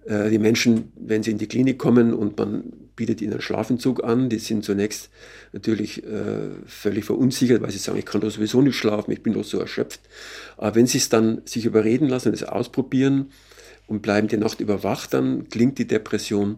äh, 0.04 0.30
die 0.30 0.40
Menschen, 0.40 0.90
wenn 0.96 1.22
sie 1.22 1.30
in 1.30 1.38
die 1.38 1.46
Klinik 1.46 1.78
kommen 1.78 2.12
und 2.12 2.36
man 2.36 2.72
bietet 2.96 3.22
ihnen 3.22 3.34
einen 3.34 3.40
Schlafentzug 3.40 4.02
an, 4.02 4.28
die 4.28 4.40
sind 4.40 4.64
zunächst 4.64 5.10
natürlich 5.52 6.02
äh, 6.02 6.50
völlig 6.66 7.04
verunsichert, 7.04 7.62
weil 7.62 7.70
sie 7.70 7.78
sagen, 7.78 7.96
ich 7.96 8.04
kann 8.04 8.20
doch 8.20 8.32
sowieso 8.32 8.62
nicht 8.62 8.74
schlafen, 8.74 9.12
ich 9.12 9.22
bin 9.22 9.34
doch 9.34 9.44
so 9.44 9.60
erschöpft. 9.60 10.00
Aber 10.56 10.74
wenn 10.74 10.88
sie 10.88 10.98
es 10.98 11.08
dann 11.08 11.42
sich 11.44 11.64
überreden 11.64 12.08
lassen 12.08 12.30
und 12.30 12.34
es 12.34 12.42
ausprobieren 12.42 13.30
und 13.86 14.02
bleiben 14.02 14.26
die 14.26 14.38
Nacht 14.38 14.58
über 14.58 14.82
wach, 14.82 15.06
dann 15.06 15.48
klingt 15.50 15.78
die 15.78 15.86
Depression 15.86 16.56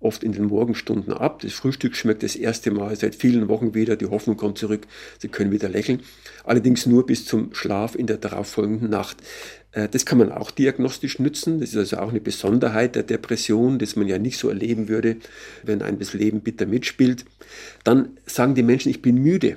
oft 0.00 0.24
in 0.24 0.32
den 0.32 0.46
Morgenstunden 0.46 1.12
ab. 1.12 1.40
Das 1.40 1.52
Frühstück 1.52 1.94
schmeckt 1.94 2.22
das 2.22 2.34
erste 2.34 2.70
Mal 2.70 2.96
seit 2.96 3.14
vielen 3.14 3.48
Wochen 3.48 3.74
wieder. 3.74 3.96
Die 3.96 4.06
Hoffnung 4.06 4.36
kommt 4.36 4.58
zurück. 4.58 4.86
Sie 5.18 5.28
können 5.28 5.52
wieder 5.52 5.68
lächeln. 5.68 6.00
Allerdings 6.44 6.86
nur 6.86 7.06
bis 7.06 7.26
zum 7.26 7.54
Schlaf 7.54 7.94
in 7.94 8.06
der 8.06 8.16
darauffolgenden 8.16 8.90
Nacht. 8.90 9.18
Äh, 9.72 9.88
das 9.88 10.06
kann 10.06 10.18
man 10.18 10.32
auch 10.32 10.50
diagnostisch 10.50 11.18
nützen. 11.18 11.60
Das 11.60 11.70
ist 11.70 11.76
also 11.76 11.98
auch 11.98 12.10
eine 12.10 12.20
Besonderheit 12.20 12.96
der 12.96 13.02
Depression, 13.02 13.78
das 13.78 13.96
man 13.96 14.08
ja 14.08 14.18
nicht 14.18 14.38
so 14.38 14.48
erleben 14.48 14.88
würde, 14.88 15.16
wenn 15.62 15.82
ein 15.82 15.98
das 15.98 16.14
Leben 16.14 16.40
bitter 16.40 16.66
mitspielt. 16.66 17.24
Dann 17.84 18.18
sagen 18.26 18.54
die 18.54 18.62
Menschen, 18.62 18.90
ich 18.90 19.02
bin 19.02 19.16
müde. 19.16 19.56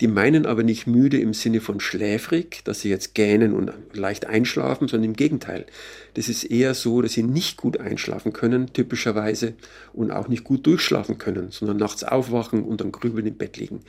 Die 0.00 0.08
meinen 0.08 0.44
aber 0.44 0.64
nicht 0.64 0.88
müde 0.88 1.18
im 1.18 1.34
Sinne 1.34 1.60
von 1.60 1.78
schläfrig, 1.78 2.62
dass 2.64 2.80
sie 2.80 2.88
jetzt 2.88 3.14
gähnen 3.14 3.52
und 3.52 3.72
leicht 3.92 4.26
einschlafen, 4.26 4.88
sondern 4.88 5.10
im 5.10 5.16
Gegenteil. 5.16 5.66
Das 6.14 6.28
ist 6.28 6.44
eher 6.44 6.74
so, 6.74 7.00
dass 7.00 7.12
sie 7.12 7.22
nicht 7.22 7.56
gut 7.56 7.78
einschlafen 7.78 8.32
können, 8.32 8.72
typischerweise, 8.72 9.54
und 9.92 10.10
auch 10.10 10.26
nicht 10.26 10.42
gut 10.42 10.66
durchschlafen 10.66 11.18
können, 11.18 11.50
sondern 11.50 11.76
nachts 11.76 12.02
aufwachen 12.02 12.64
und 12.64 12.80
dann 12.80 12.90
grübeln 12.90 13.26
im 13.26 13.36
Bett 13.36 13.56
liegen. 13.56 13.80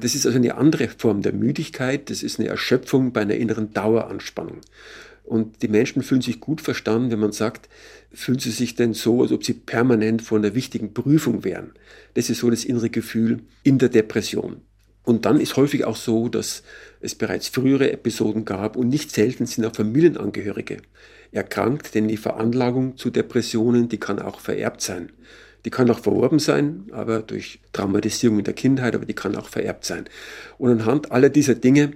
Das 0.00 0.14
ist 0.14 0.26
also 0.26 0.38
eine 0.38 0.56
andere 0.56 0.88
Form 0.88 1.22
der 1.22 1.32
Müdigkeit. 1.32 2.08
Das 2.08 2.22
ist 2.22 2.38
eine 2.38 2.48
Erschöpfung 2.48 3.12
bei 3.12 3.22
einer 3.22 3.34
inneren 3.34 3.72
Daueranspannung. 3.72 4.60
Und 5.24 5.62
die 5.62 5.68
Menschen 5.68 6.02
fühlen 6.02 6.22
sich 6.22 6.40
gut 6.40 6.62
verstanden, 6.62 7.10
wenn 7.10 7.18
man 7.18 7.32
sagt, 7.32 7.68
fühlen 8.12 8.38
sie 8.38 8.50
sich 8.50 8.76
denn 8.76 8.94
so, 8.94 9.22
als 9.22 9.32
ob 9.32 9.44
sie 9.44 9.52
permanent 9.52 10.22
vor 10.22 10.38
einer 10.38 10.54
wichtigen 10.54 10.94
Prüfung 10.94 11.44
wären. 11.44 11.72
Das 12.14 12.30
ist 12.30 12.38
so 12.38 12.48
das 12.48 12.64
innere 12.64 12.88
Gefühl 12.88 13.40
in 13.62 13.76
der 13.78 13.90
Depression. 13.90 14.62
Und 15.08 15.24
dann 15.24 15.40
ist 15.40 15.56
häufig 15.56 15.86
auch 15.86 15.96
so, 15.96 16.28
dass 16.28 16.62
es 17.00 17.14
bereits 17.14 17.48
frühere 17.48 17.90
Episoden 17.90 18.44
gab 18.44 18.76
und 18.76 18.90
nicht 18.90 19.10
selten 19.10 19.46
sind 19.46 19.64
auch 19.64 19.74
Familienangehörige 19.74 20.82
erkrankt, 21.32 21.94
denn 21.94 22.08
die 22.08 22.18
Veranlagung 22.18 22.98
zu 22.98 23.08
Depressionen, 23.08 23.88
die 23.88 23.96
kann 23.96 24.18
auch 24.18 24.38
vererbt 24.38 24.82
sein. 24.82 25.10
Die 25.64 25.70
kann 25.70 25.90
auch 25.90 26.00
verorben 26.00 26.38
sein, 26.38 26.88
aber 26.92 27.20
durch 27.20 27.60
Traumatisierung 27.72 28.40
in 28.40 28.44
der 28.44 28.52
Kindheit, 28.52 28.94
aber 28.94 29.06
die 29.06 29.14
kann 29.14 29.34
auch 29.34 29.48
vererbt 29.48 29.86
sein. 29.86 30.04
Und 30.58 30.72
anhand 30.72 31.10
aller 31.10 31.30
dieser 31.30 31.54
Dinge 31.54 31.92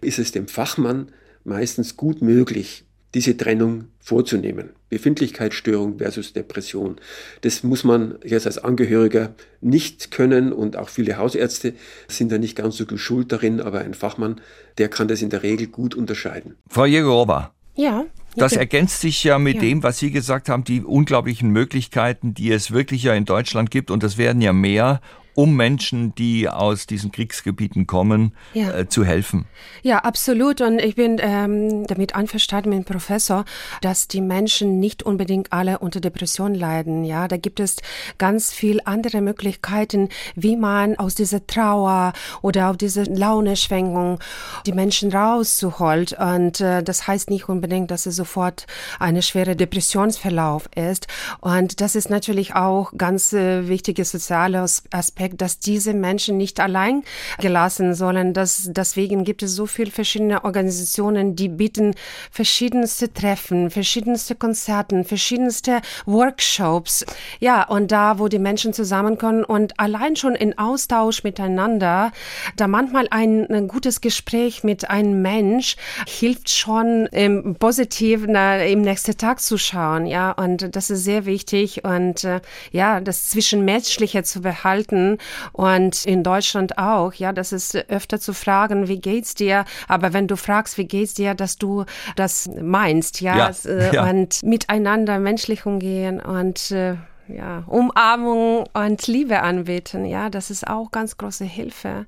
ist 0.00 0.18
es 0.18 0.32
dem 0.32 0.48
Fachmann 0.48 1.12
meistens 1.44 1.96
gut 1.96 2.20
möglich, 2.20 2.84
diese 3.16 3.34
Trennung 3.34 3.84
vorzunehmen. 3.98 4.74
Befindlichkeitsstörung 4.90 5.96
versus 5.96 6.34
Depression. 6.34 6.96
Das 7.40 7.62
muss 7.62 7.82
man 7.82 8.16
jetzt 8.22 8.46
als 8.46 8.58
Angehöriger 8.58 9.34
nicht 9.62 10.10
können 10.10 10.52
und 10.52 10.76
auch 10.76 10.90
viele 10.90 11.16
Hausärzte 11.16 11.72
sind 12.08 12.30
da 12.30 12.36
nicht 12.36 12.56
ganz 12.56 12.76
so 12.76 12.84
geschult 12.84 13.32
darin, 13.32 13.62
aber 13.62 13.80
ein 13.80 13.94
Fachmann, 13.94 14.42
der 14.76 14.90
kann 14.90 15.08
das 15.08 15.22
in 15.22 15.30
der 15.30 15.42
Regel 15.42 15.68
gut 15.68 15.94
unterscheiden. 15.94 16.56
Frau 16.68 16.84
Jägerowa. 16.84 17.54
Ja. 17.74 18.04
Das 18.36 18.52
ergänzt 18.52 19.00
sich 19.00 19.24
ja 19.24 19.38
mit 19.38 19.56
ja. 19.56 19.62
dem, 19.62 19.82
was 19.82 19.98
Sie 19.98 20.10
gesagt 20.10 20.50
haben, 20.50 20.64
die 20.64 20.82
unglaublichen 20.82 21.48
Möglichkeiten, 21.48 22.34
die 22.34 22.52
es 22.52 22.70
wirklich 22.70 23.02
ja 23.02 23.14
in 23.14 23.24
Deutschland 23.24 23.70
gibt, 23.70 23.90
und 23.90 24.02
das 24.02 24.18
werden 24.18 24.42
ja 24.42 24.52
mehr, 24.52 25.00
um 25.36 25.54
Menschen, 25.54 26.14
die 26.14 26.48
aus 26.48 26.86
diesen 26.86 27.12
Kriegsgebieten 27.12 27.86
kommen, 27.86 28.32
ja. 28.54 28.72
äh, 28.72 28.88
zu 28.88 29.04
helfen. 29.04 29.44
Ja, 29.82 29.98
absolut. 29.98 30.62
Und 30.62 30.78
ich 30.78 30.96
bin 30.96 31.18
ähm, 31.20 31.86
damit 31.86 32.14
einverstanden 32.14 32.70
mit 32.70 32.78
dem 32.78 32.84
Professor, 32.86 33.44
dass 33.82 34.08
die 34.08 34.22
Menschen 34.22 34.80
nicht 34.80 35.02
unbedingt 35.02 35.52
alle 35.52 35.78
unter 35.78 36.00
Depression 36.00 36.54
leiden. 36.54 37.04
Ja, 37.04 37.28
da 37.28 37.36
gibt 37.36 37.60
es 37.60 37.76
ganz 38.16 38.50
viel 38.54 38.80
andere 38.86 39.20
Möglichkeiten, 39.20 40.08
wie 40.34 40.56
man 40.56 40.96
aus 40.96 41.14
dieser 41.14 41.46
Trauer 41.46 42.14
oder 42.40 42.70
auf 42.70 42.78
diese 42.78 43.02
Launeschwenkung 43.02 44.18
die 44.64 44.72
Menschen 44.72 45.12
rauszuholt. 45.12 46.16
Und 46.18 46.62
äh, 46.62 46.82
das 46.82 47.06
heißt 47.06 47.28
nicht 47.28 47.46
unbedingt, 47.50 47.90
dass 47.90 48.06
es 48.06 48.16
sofort 48.16 48.66
eine 48.98 49.20
schwere 49.20 49.54
Depressionsverlauf 49.54 50.70
ist. 50.74 51.08
Und 51.40 51.82
das 51.82 51.94
ist 51.94 52.08
natürlich 52.08 52.54
auch 52.54 52.92
ganz 52.96 53.34
äh, 53.34 53.68
wichtiges 53.68 54.12
soziales 54.12 54.82
Aspekt 54.90 55.25
Aspekt, 55.26 55.40
dass 55.40 55.58
diese 55.58 55.92
Menschen 55.92 56.36
nicht 56.36 56.60
allein 56.60 57.02
gelassen 57.38 57.94
sollen. 57.94 58.32
Dass, 58.32 58.68
deswegen 58.70 59.24
gibt 59.24 59.42
es 59.42 59.54
so 59.54 59.66
viele 59.66 59.90
verschiedene 59.90 60.44
Organisationen, 60.44 61.34
die 61.34 61.48
bieten 61.48 61.94
verschiedenste 62.30 63.12
Treffen, 63.12 63.70
verschiedenste 63.70 64.34
Konzerten, 64.34 65.04
verschiedenste 65.04 65.80
Workshops. 66.06 67.04
Ja, 67.40 67.66
und 67.68 67.90
da, 67.90 68.18
wo 68.18 68.28
die 68.28 68.38
Menschen 68.38 68.72
zusammenkommen 68.72 69.44
und 69.44 69.78
allein 69.80 70.16
schon 70.16 70.34
in 70.34 70.58
Austausch 70.58 71.24
miteinander, 71.24 72.12
da 72.56 72.68
manchmal 72.68 73.08
ein, 73.10 73.50
ein 73.50 73.68
gutes 73.68 74.00
Gespräch 74.00 74.62
mit 74.62 74.88
einem 74.90 75.22
Mensch 75.22 75.76
hilft 76.06 76.50
schon 76.50 77.06
im 77.06 77.56
Positiven 77.56 78.34
im 78.36 78.82
nächsten 78.82 79.16
Tag 79.16 79.40
zu 79.40 79.58
schauen. 79.58 80.06
Ja, 80.06 80.32
und 80.32 80.76
das 80.76 80.90
ist 80.90 81.04
sehr 81.04 81.26
wichtig 81.26 81.84
und 81.84 82.24
äh, 82.24 82.40
ja, 82.70 83.00
das 83.00 83.28
Zwischenmenschliche 83.30 84.22
zu 84.22 84.40
behalten 84.40 85.15
und 85.52 86.04
in 86.04 86.22
Deutschland 86.22 86.78
auch. 86.78 87.12
Ja, 87.14 87.32
das 87.32 87.52
ist 87.52 87.76
öfter 87.88 88.20
zu 88.20 88.32
fragen, 88.32 88.88
wie 88.88 89.00
geht's 89.00 89.34
dir? 89.34 89.64
Aber 89.88 90.12
wenn 90.12 90.26
du 90.26 90.36
fragst, 90.36 90.78
wie 90.78 90.86
geht's 90.86 91.14
dir, 91.14 91.34
dass 91.34 91.56
du 91.56 91.84
das 92.16 92.48
meinst, 92.60 93.20
ja, 93.20 93.36
ja, 93.36 93.70
äh, 93.70 93.94
ja. 93.94 94.10
und 94.10 94.42
miteinander 94.42 95.18
menschlich 95.18 95.66
umgehen 95.66 96.20
und 96.20 96.70
äh, 96.70 96.94
ja, 97.28 97.64
Umarmung 97.66 98.66
und 98.72 99.06
Liebe 99.06 99.42
anbeten, 99.42 100.04
ja, 100.04 100.30
das 100.30 100.50
ist 100.50 100.66
auch 100.66 100.90
ganz 100.90 101.16
große 101.16 101.44
Hilfe. 101.44 102.06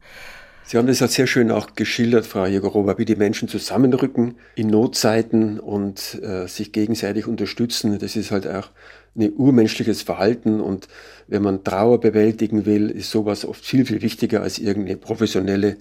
Sie 0.68 0.77
haben 0.77 0.87
das 0.87 1.01
ja 1.01 1.09
sehr 1.09 1.27
schön 1.27 1.51
auch 1.51 1.77
geschildert, 1.77 2.27
Frau 2.27 2.44
Jegorowa, 2.44 2.99
wie 2.99 3.07
die 3.07 3.16
Menschen 3.16 3.49
zusammenrücken 3.49 4.35
in 4.55 4.66
Notzeiten 4.68 5.59
und 5.59 6.21
äh, 6.23 6.47
sich 6.47 6.73
gegenseitig 6.73 7.27
unterstützen. 7.27 7.99
Das 7.99 8.16
ist 8.16 8.31
halt 8.31 8.47
auch 8.47 8.68
ein 9.16 9.33
urmenschliches 9.35 10.03
Verhalten 10.03 10.61
und 10.61 10.88
wenn 11.29 11.43
man 11.43 11.62
Trauer 11.62 12.01
bewältigen 12.01 12.67
will, 12.67 12.91
ist 12.91 13.11
sowas 13.11 13.45
oft 13.45 13.64
viel, 13.64 13.87
viel 13.87 14.03
wichtiger 14.03 14.43
als 14.43 14.59
irgendeine 14.59 14.97
professionelle 14.97 15.77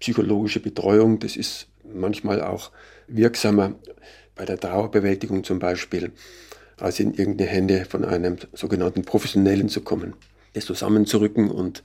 psychologische 0.00 0.60
Betreuung. 0.60 1.18
Das 1.18 1.36
ist 1.36 1.66
manchmal 1.92 2.40
auch 2.42 2.70
wirksamer 3.08 3.74
bei 4.34 4.44
der 4.44 4.58
Trauerbewältigung 4.58 5.44
zum 5.44 5.58
Beispiel. 5.58 6.12
als 6.76 6.98
in 7.00 7.14
irgendeine 7.14 7.50
Hände 7.50 7.84
von 7.84 8.04
einem 8.04 8.36
sogenannten 8.52 9.02
Professionellen 9.02 9.68
zu 9.68 9.80
kommen. 9.82 10.14
Es 10.54 10.66
zusammenzurücken 10.66 11.50
und 11.50 11.82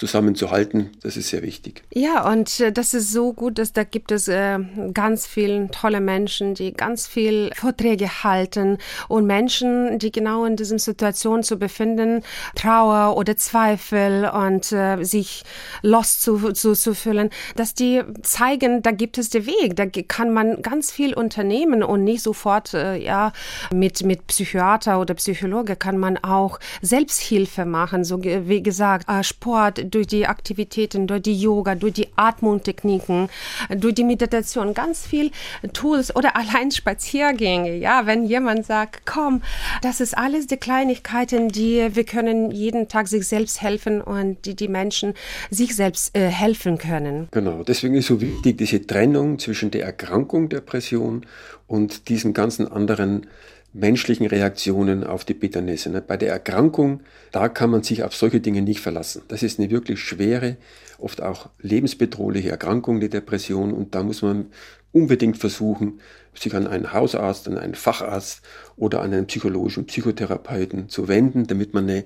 zusammenzuhalten, 0.00 0.90
das 1.02 1.18
ist 1.18 1.28
sehr 1.28 1.42
wichtig. 1.42 1.82
Ja, 1.92 2.26
und 2.32 2.58
äh, 2.60 2.72
das 2.72 2.94
ist 2.94 3.12
so 3.12 3.34
gut, 3.34 3.58
dass 3.58 3.74
da 3.74 3.84
gibt 3.84 4.10
es 4.12 4.28
äh, 4.28 4.58
ganz 4.94 5.26
viele 5.26 5.70
tolle 5.70 6.00
Menschen, 6.00 6.54
die 6.54 6.72
ganz 6.72 7.06
viel 7.06 7.50
Vorträge 7.54 8.24
halten 8.24 8.78
und 9.08 9.26
Menschen, 9.26 9.98
die 9.98 10.10
genau 10.10 10.46
in 10.46 10.56
diesem 10.56 10.78
Situation 10.78 11.42
zu 11.42 11.58
befinden, 11.58 12.22
Trauer 12.54 13.18
oder 13.18 13.36
Zweifel 13.36 14.30
und 14.30 14.72
äh, 14.72 15.04
sich 15.04 15.44
lost 15.82 16.22
zu, 16.22 16.52
zu, 16.52 16.72
zu 16.72 16.94
fühlen, 16.94 17.28
dass 17.56 17.74
die 17.74 18.02
zeigen, 18.22 18.80
da 18.80 18.92
gibt 18.92 19.18
es 19.18 19.28
den 19.28 19.44
Weg, 19.44 19.76
da 19.76 19.84
kann 19.86 20.32
man 20.32 20.62
ganz 20.62 20.90
viel 20.90 21.12
unternehmen 21.12 21.82
und 21.82 22.04
nicht 22.04 22.22
sofort, 22.22 22.72
äh, 22.72 22.96
ja, 22.96 23.32
mit, 23.70 24.02
mit 24.02 24.26
Psychiater 24.28 24.98
oder 24.98 25.12
Psychologe 25.12 25.76
kann 25.76 25.98
man 25.98 26.16
auch 26.16 26.58
Selbsthilfe 26.80 27.66
machen, 27.66 28.02
so 28.02 28.22
wie 28.22 28.62
gesagt, 28.62 29.06
äh, 29.10 29.22
Sport, 29.22 29.89
durch 29.90 30.06
die 30.06 30.26
Aktivitäten, 30.26 31.06
durch 31.06 31.22
die 31.22 31.38
Yoga, 31.38 31.74
durch 31.74 31.94
die 31.94 32.08
Atmungtechniken, 32.16 33.28
durch 33.76 33.94
die 33.94 34.04
Meditation, 34.04 34.74
ganz 34.74 35.06
viel 35.06 35.30
Tools 35.72 36.14
oder 36.14 36.36
allein 36.40 36.70
Spaziergänge. 36.70 37.76
Ja, 37.76 38.06
wenn 38.06 38.24
jemand 38.24 38.66
sagt, 38.66 39.02
komm, 39.06 39.42
das 39.82 40.00
ist 40.00 40.16
alles 40.16 40.46
die 40.46 40.56
Kleinigkeiten, 40.56 41.48
die 41.48 41.94
wir 41.94 42.04
können 42.04 42.50
jeden 42.50 42.88
Tag 42.88 43.08
sich 43.08 43.26
selbst 43.26 43.62
helfen 43.62 44.00
und 44.00 44.44
die 44.46 44.54
die 44.54 44.68
Menschen 44.68 45.14
sich 45.50 45.74
selbst 45.74 46.16
äh, 46.16 46.28
helfen 46.28 46.78
können. 46.78 47.28
Genau, 47.30 47.62
deswegen 47.62 47.94
ist 47.94 48.06
so 48.06 48.20
wichtig 48.20 48.58
diese 48.58 48.86
Trennung 48.86 49.38
zwischen 49.38 49.70
der 49.70 49.84
Erkrankung 49.84 50.48
Depression 50.48 51.26
und 51.66 52.08
diesen 52.08 52.34
ganzen 52.34 52.70
anderen 52.70 53.26
menschlichen 53.72 54.26
Reaktionen 54.26 55.04
auf 55.04 55.24
die 55.24 55.34
Bitternisse. 55.34 55.90
Bei 56.06 56.16
der 56.16 56.32
Erkrankung, 56.32 57.00
da 57.30 57.48
kann 57.48 57.70
man 57.70 57.82
sich 57.82 58.02
auf 58.02 58.14
solche 58.14 58.40
Dinge 58.40 58.62
nicht 58.62 58.80
verlassen. 58.80 59.22
Das 59.28 59.42
ist 59.42 59.58
eine 59.58 59.70
wirklich 59.70 60.00
schwere, 60.00 60.56
oft 60.98 61.22
auch 61.22 61.50
lebensbedrohliche 61.60 62.50
Erkrankung, 62.50 63.00
die 63.00 63.08
Depression. 63.08 63.72
Und 63.72 63.94
da 63.94 64.02
muss 64.02 64.22
man 64.22 64.46
unbedingt 64.92 65.38
versuchen, 65.38 66.00
sich 66.34 66.54
an 66.54 66.66
einen 66.66 66.92
Hausarzt, 66.92 67.48
an 67.48 67.58
einen 67.58 67.74
Facharzt 67.74 68.42
oder 68.76 69.02
an 69.02 69.12
einen 69.12 69.26
psychologischen 69.26 69.86
Psychotherapeuten 69.86 70.88
zu 70.88 71.08
wenden, 71.08 71.46
damit 71.46 71.74
man 71.74 71.88
eine 71.88 72.04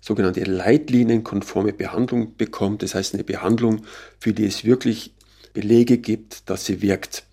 sogenannte 0.00 0.44
leitlinienkonforme 0.44 1.72
Behandlung 1.72 2.36
bekommt. 2.36 2.82
Das 2.82 2.94
heißt 2.94 3.14
eine 3.14 3.24
Behandlung, 3.24 3.82
für 4.18 4.32
die 4.32 4.46
es 4.46 4.64
wirklich 4.64 5.14
Belege 5.52 5.98
gibt, 5.98 6.48
dass 6.48 6.64
sie 6.64 6.82
wirkt. 6.82 7.24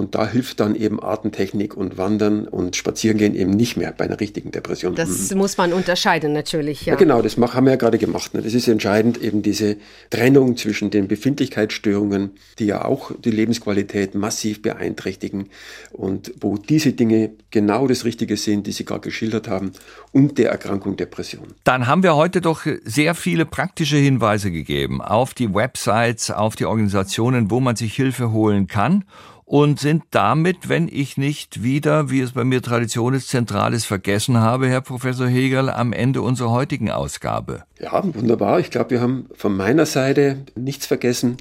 Und 0.00 0.14
da 0.14 0.26
hilft 0.26 0.60
dann 0.60 0.74
eben 0.74 1.02
Atemtechnik 1.02 1.76
und 1.76 1.98
Wandern 1.98 2.48
und 2.48 2.74
Spazierengehen 2.74 3.34
eben 3.34 3.50
nicht 3.50 3.76
mehr 3.76 3.92
bei 3.92 4.06
einer 4.06 4.18
richtigen 4.18 4.50
Depression. 4.50 4.94
Das 4.94 5.30
mhm. 5.30 5.36
muss 5.36 5.58
man 5.58 5.74
unterscheiden 5.74 6.32
natürlich, 6.32 6.86
ja. 6.86 6.94
ja 6.94 6.98
genau, 6.98 7.20
das 7.20 7.36
haben 7.36 7.66
wir 7.66 7.72
ja 7.72 7.76
gerade 7.76 7.98
gemacht. 7.98 8.32
Ne? 8.32 8.40
Das 8.40 8.54
ist 8.54 8.66
entscheidend, 8.66 9.18
eben 9.22 9.42
diese 9.42 9.76
Trennung 10.08 10.56
zwischen 10.56 10.90
den 10.90 11.06
Befindlichkeitsstörungen, 11.06 12.30
die 12.58 12.64
ja 12.64 12.86
auch 12.86 13.12
die 13.22 13.30
Lebensqualität 13.30 14.14
massiv 14.14 14.62
beeinträchtigen 14.62 15.50
und 15.92 16.32
wo 16.40 16.56
diese 16.56 16.94
Dinge 16.94 17.32
genau 17.50 17.86
das 17.86 18.06
Richtige 18.06 18.38
sind, 18.38 18.66
die 18.66 18.72
Sie 18.72 18.86
gerade 18.86 19.02
geschildert 19.02 19.48
haben, 19.48 19.72
und 20.12 20.38
der 20.38 20.50
Erkrankung 20.50 20.96
Depression. 20.96 21.48
Dann 21.64 21.86
haben 21.86 22.02
wir 22.02 22.16
heute 22.16 22.40
doch 22.40 22.62
sehr 22.84 23.14
viele 23.14 23.44
praktische 23.44 23.96
Hinweise 23.96 24.50
gegeben 24.50 25.02
auf 25.02 25.34
die 25.34 25.52
Websites, 25.52 26.30
auf 26.30 26.56
die 26.56 26.64
Organisationen, 26.64 27.50
wo 27.50 27.60
man 27.60 27.76
sich 27.76 27.94
Hilfe 27.94 28.32
holen 28.32 28.66
kann 28.66 29.04
und 29.50 29.80
sind 29.80 30.04
damit, 30.12 30.68
wenn 30.68 30.86
ich 30.86 31.16
nicht 31.16 31.64
wieder, 31.64 32.08
wie 32.08 32.20
es 32.20 32.30
bei 32.30 32.44
mir 32.44 32.62
Tradition 32.62 33.14
ist, 33.14 33.30
Zentrales 33.30 33.84
vergessen 33.84 34.38
habe, 34.38 34.68
Herr 34.68 34.80
Professor 34.80 35.26
Hegel, 35.26 35.70
am 35.70 35.92
Ende 35.92 36.22
unserer 36.22 36.52
heutigen 36.52 36.88
Ausgabe. 36.88 37.64
Ja, 37.80 38.00
wunderbar. 38.14 38.60
Ich 38.60 38.70
glaube, 38.70 38.90
wir 38.90 39.00
haben 39.00 39.26
von 39.34 39.56
meiner 39.56 39.86
Seite 39.86 40.44
nichts 40.54 40.86
vergessen. 40.86 41.36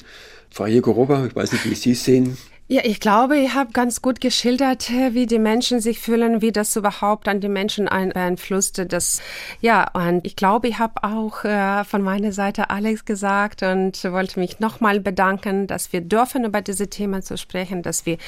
Frau 0.49 0.65
Jegorowa, 0.65 1.27
ich 1.27 1.35
weiß 1.35 1.51
nicht, 1.51 1.69
wie 1.69 1.75
Sie 1.75 1.91
es 1.91 2.03
sehen. 2.03 2.35
Ja, 2.71 2.81
ich 2.83 2.99
glaube, 2.99 3.35
ich 3.35 3.55
habe 3.55 3.71
ganz 3.71 3.99
gut 4.03 4.21
geschildert, 4.21 4.91
äh, 4.91 5.15
wie 5.15 5.25
die 5.25 5.39
Menschen 5.39 5.79
sich 5.79 5.97
fühlen, 5.97 6.43
wie 6.43 6.51
das 6.51 6.75
überhaupt 6.75 7.27
an 7.27 7.41
die 7.41 7.49
Menschen 7.49 7.85
beeinflusst. 7.85 8.85
Das, 8.89 9.23
ja, 9.59 9.89
und 9.93 10.23
ich 10.23 10.35
glaube, 10.35 10.67
ich 10.67 10.77
habe 10.77 11.03
auch 11.03 11.43
äh, 11.45 11.83
von 11.83 12.03
meiner 12.03 12.31
Seite 12.31 12.69
alles 12.69 13.05
gesagt 13.05 13.63
und 13.63 14.03
wollte 14.03 14.39
mich 14.39 14.59
nochmal 14.59 14.99
bedanken, 14.99 15.65
dass 15.65 15.91
wir 15.93 16.01
dürfen 16.01 16.45
über 16.45 16.61
diese 16.61 16.91
Themen 16.91 17.23
zu 17.23 17.39
sprechen, 17.39 17.81
dass 17.81 18.05
wir 18.05 18.19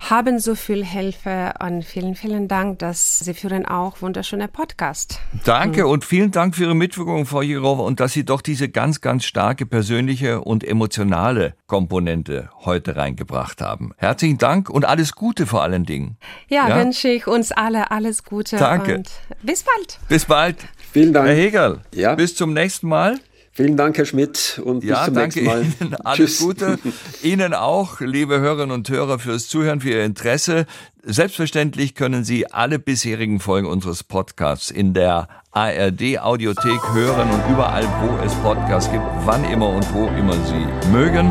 haben 0.00 0.40
so 0.40 0.56
viel 0.56 0.84
Hilfe 0.84 1.54
und 1.58 1.82
vielen, 1.82 2.16
vielen 2.16 2.48
Dank, 2.48 2.80
dass 2.80 3.20
Sie 3.20 3.32
führen 3.32 3.64
auch 3.64 4.02
wunderschöne 4.02 4.48
Podcast. 4.48 5.20
Danke 5.46 5.84
mhm. 5.84 5.90
und 5.92 6.04
vielen 6.04 6.32
Dank 6.32 6.54
für 6.54 6.64
Ihre 6.64 6.74
Mitwirkung, 6.74 7.24
Frau 7.24 7.40
Jirova, 7.40 7.84
und 7.84 7.98
dass 8.00 8.12
Sie 8.12 8.26
doch 8.26 8.42
diese 8.42 8.68
ganz, 8.68 9.00
ganz 9.00 9.24
starke 9.24 9.64
persönliche 9.64 10.42
und 10.42 10.64
emotionale 10.64 11.54
Komponente 11.66 12.50
heute 12.66 12.96
reingebracht 12.96 13.62
haben 13.62 13.85
haben. 13.86 13.94
Herzlichen 13.98 14.38
Dank 14.38 14.70
und 14.70 14.84
alles 14.84 15.14
Gute 15.14 15.46
vor 15.46 15.62
allen 15.62 15.84
Dingen. 15.84 16.16
Ja, 16.48 16.68
ja? 16.68 16.76
wünsche 16.76 17.08
ich 17.08 17.26
uns 17.26 17.52
alle 17.52 17.90
alles 17.90 18.24
Gute. 18.24 18.56
Danke. 18.56 18.96
Und 18.96 19.10
bis 19.42 19.64
bald. 19.64 19.98
Bis 20.08 20.24
bald. 20.24 20.56
Vielen 20.92 21.12
Dank. 21.12 21.28
Herr 21.28 21.34
Hegel, 21.34 21.80
ja. 21.94 22.14
bis 22.14 22.34
zum 22.34 22.52
nächsten 22.52 22.88
Mal. 22.88 23.18
Vielen 23.52 23.78
Dank, 23.78 23.96
Herr 23.96 24.04
Schmidt, 24.04 24.60
und 24.62 24.84
ja, 24.84 24.96
bis 24.96 25.04
zum 25.06 25.14
danke 25.14 25.42
nächsten 25.42 25.58
Mal. 25.58 25.88
Ihnen. 25.88 25.94
Alles 26.04 26.16
Tschüss. 26.16 26.38
Gute. 26.40 26.78
Ihnen 27.22 27.54
auch, 27.54 28.00
liebe 28.00 28.38
Hörerinnen 28.38 28.70
und 28.70 28.90
Hörer, 28.90 29.18
fürs 29.18 29.48
Zuhören, 29.48 29.80
für 29.80 29.90
Ihr 29.90 30.04
Interesse. 30.04 30.66
Selbstverständlich 31.02 31.94
können 31.94 32.22
Sie 32.22 32.52
alle 32.52 32.78
bisherigen 32.78 33.40
Folgen 33.40 33.66
unseres 33.66 34.04
Podcasts 34.04 34.70
in 34.70 34.92
der 34.92 35.28
ARD 35.52 36.18
Audiothek 36.18 36.92
hören 36.92 37.30
und 37.30 37.50
überall, 37.50 37.84
wo 38.02 38.22
es 38.22 38.34
Podcasts 38.36 38.90
gibt, 38.92 39.04
wann 39.24 39.42
immer 39.44 39.70
und 39.70 39.90
wo 39.94 40.06
immer 40.08 40.34
Sie 40.34 40.90
mögen. 40.90 41.30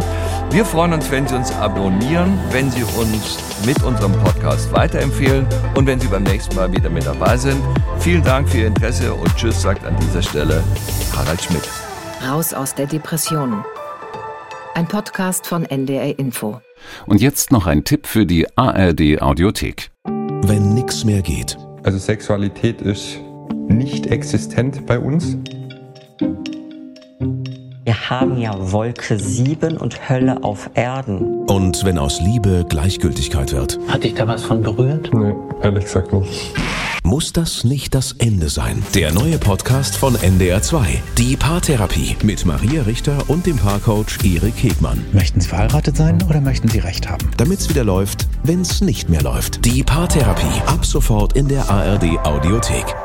Wir 0.51 0.63
freuen 0.63 0.93
uns, 0.93 1.12
wenn 1.12 1.27
Sie 1.27 1.36
uns 1.36 1.51
abonnieren, 1.51 2.39
wenn 2.51 2.71
Sie 2.71 2.84
uns 2.84 3.38
mit 3.65 3.81
unserem 3.84 4.13
Podcast 4.23 4.71
weiterempfehlen 4.71 5.45
und 5.75 5.86
wenn 5.86 5.99
Sie 5.99 6.08
beim 6.08 6.23
nächsten 6.23 6.55
Mal 6.55 6.71
wieder 6.71 6.89
mit 6.89 7.05
dabei 7.05 7.36
sind. 7.36 7.62
Vielen 7.99 8.23
Dank 8.23 8.47
für 8.49 8.60
Ihr 8.60 8.67
Interesse 8.67 9.13
und 9.13 9.36
Tschüss, 9.36 9.62
sagt 9.62 9.86
an 9.86 9.95
dieser 9.99 10.21
Stelle 10.21 10.63
Harald 11.15 11.41
Schmidt. 11.41 11.67
Raus 12.25 12.53
aus 12.53 12.73
der 12.73 12.86
Depression. 12.86 13.65
Ein 14.75 14.88
Podcast 14.88 15.45
von 15.47 15.65
NDR 15.65 16.17
Info. 16.17 16.62
Und 17.05 17.21
jetzt 17.21 17.51
noch 17.51 17.67
ein 17.67 17.84
Tipp 17.84 18.08
für 18.08 18.25
die 18.25 18.47
ARD 18.58 19.21
Audiothek. 19.21 19.91
Wenn 20.05 20.73
nichts 20.73 21.03
mehr 21.03 21.21
geht. 21.21 21.58
Also 21.84 21.97
Sexualität 21.97 22.81
ist 22.81 23.19
nicht 23.67 24.08
existent 24.08 24.86
bei 24.86 24.99
uns. 24.99 25.38
Wir 27.86 28.10
haben 28.10 28.41
ja 28.41 28.71
Wolke 28.71 29.19
7 29.19 29.78
und 29.78 30.10
Hölle 30.10 30.43
auf 30.43 30.71
Erden. 30.74 31.43
Und 31.45 31.86
wenn 31.86 32.00
aus 32.00 32.19
Liebe 32.19 32.65
Gleichgültigkeit 32.67 33.52
wird. 33.52 33.78
Hat 33.88 34.04
dich 34.04 34.15
da 34.15 34.28
was 34.28 34.43
von 34.43 34.63
berührt? 34.63 35.13
Nee, 35.13 35.36
ehrlich 35.62 35.84
gesagt 35.84 36.12
nicht. 36.12 36.52
Muss 37.04 37.32
das 37.32 37.63
nicht 37.63 37.93
das 37.93 38.13
Ende 38.13 38.50
sein? 38.50 38.82
Der 38.95 39.13
neue 39.13 39.38
Podcast 39.38 39.98
von 39.98 40.15
NDR2. 40.15 40.98
Die 41.19 41.36
Paartherapie 41.36 42.17
mit 42.24 42.43
Maria 42.48 42.82
Richter 42.82 43.19
und 43.28 43.45
dem 43.45 43.58
Paarcoach 43.58 44.17
Erik 44.24 44.56
Hegmann. 44.63 45.06
Möchten 45.13 45.39
Sie 45.39 45.48
verheiratet 45.48 45.95
sein 45.95 46.24
oder 46.28 46.41
möchten 46.41 46.67
Sie 46.67 46.80
Recht 46.80 47.08
haben? 47.08 47.30
Damit's 47.38 47.69
wieder 47.69 47.84
läuft, 47.84 48.26
wenn's 48.41 48.82
nicht 48.82 49.10
mehr 49.10 49.21
läuft. 49.21 49.63
Die 49.63 49.84
Paartherapie. 49.84 50.60
Ab 50.65 50.84
sofort 50.88 51.34
in 51.34 51.48
der 51.48 51.69
ARD 51.69 52.17
Audiothek. 52.24 52.95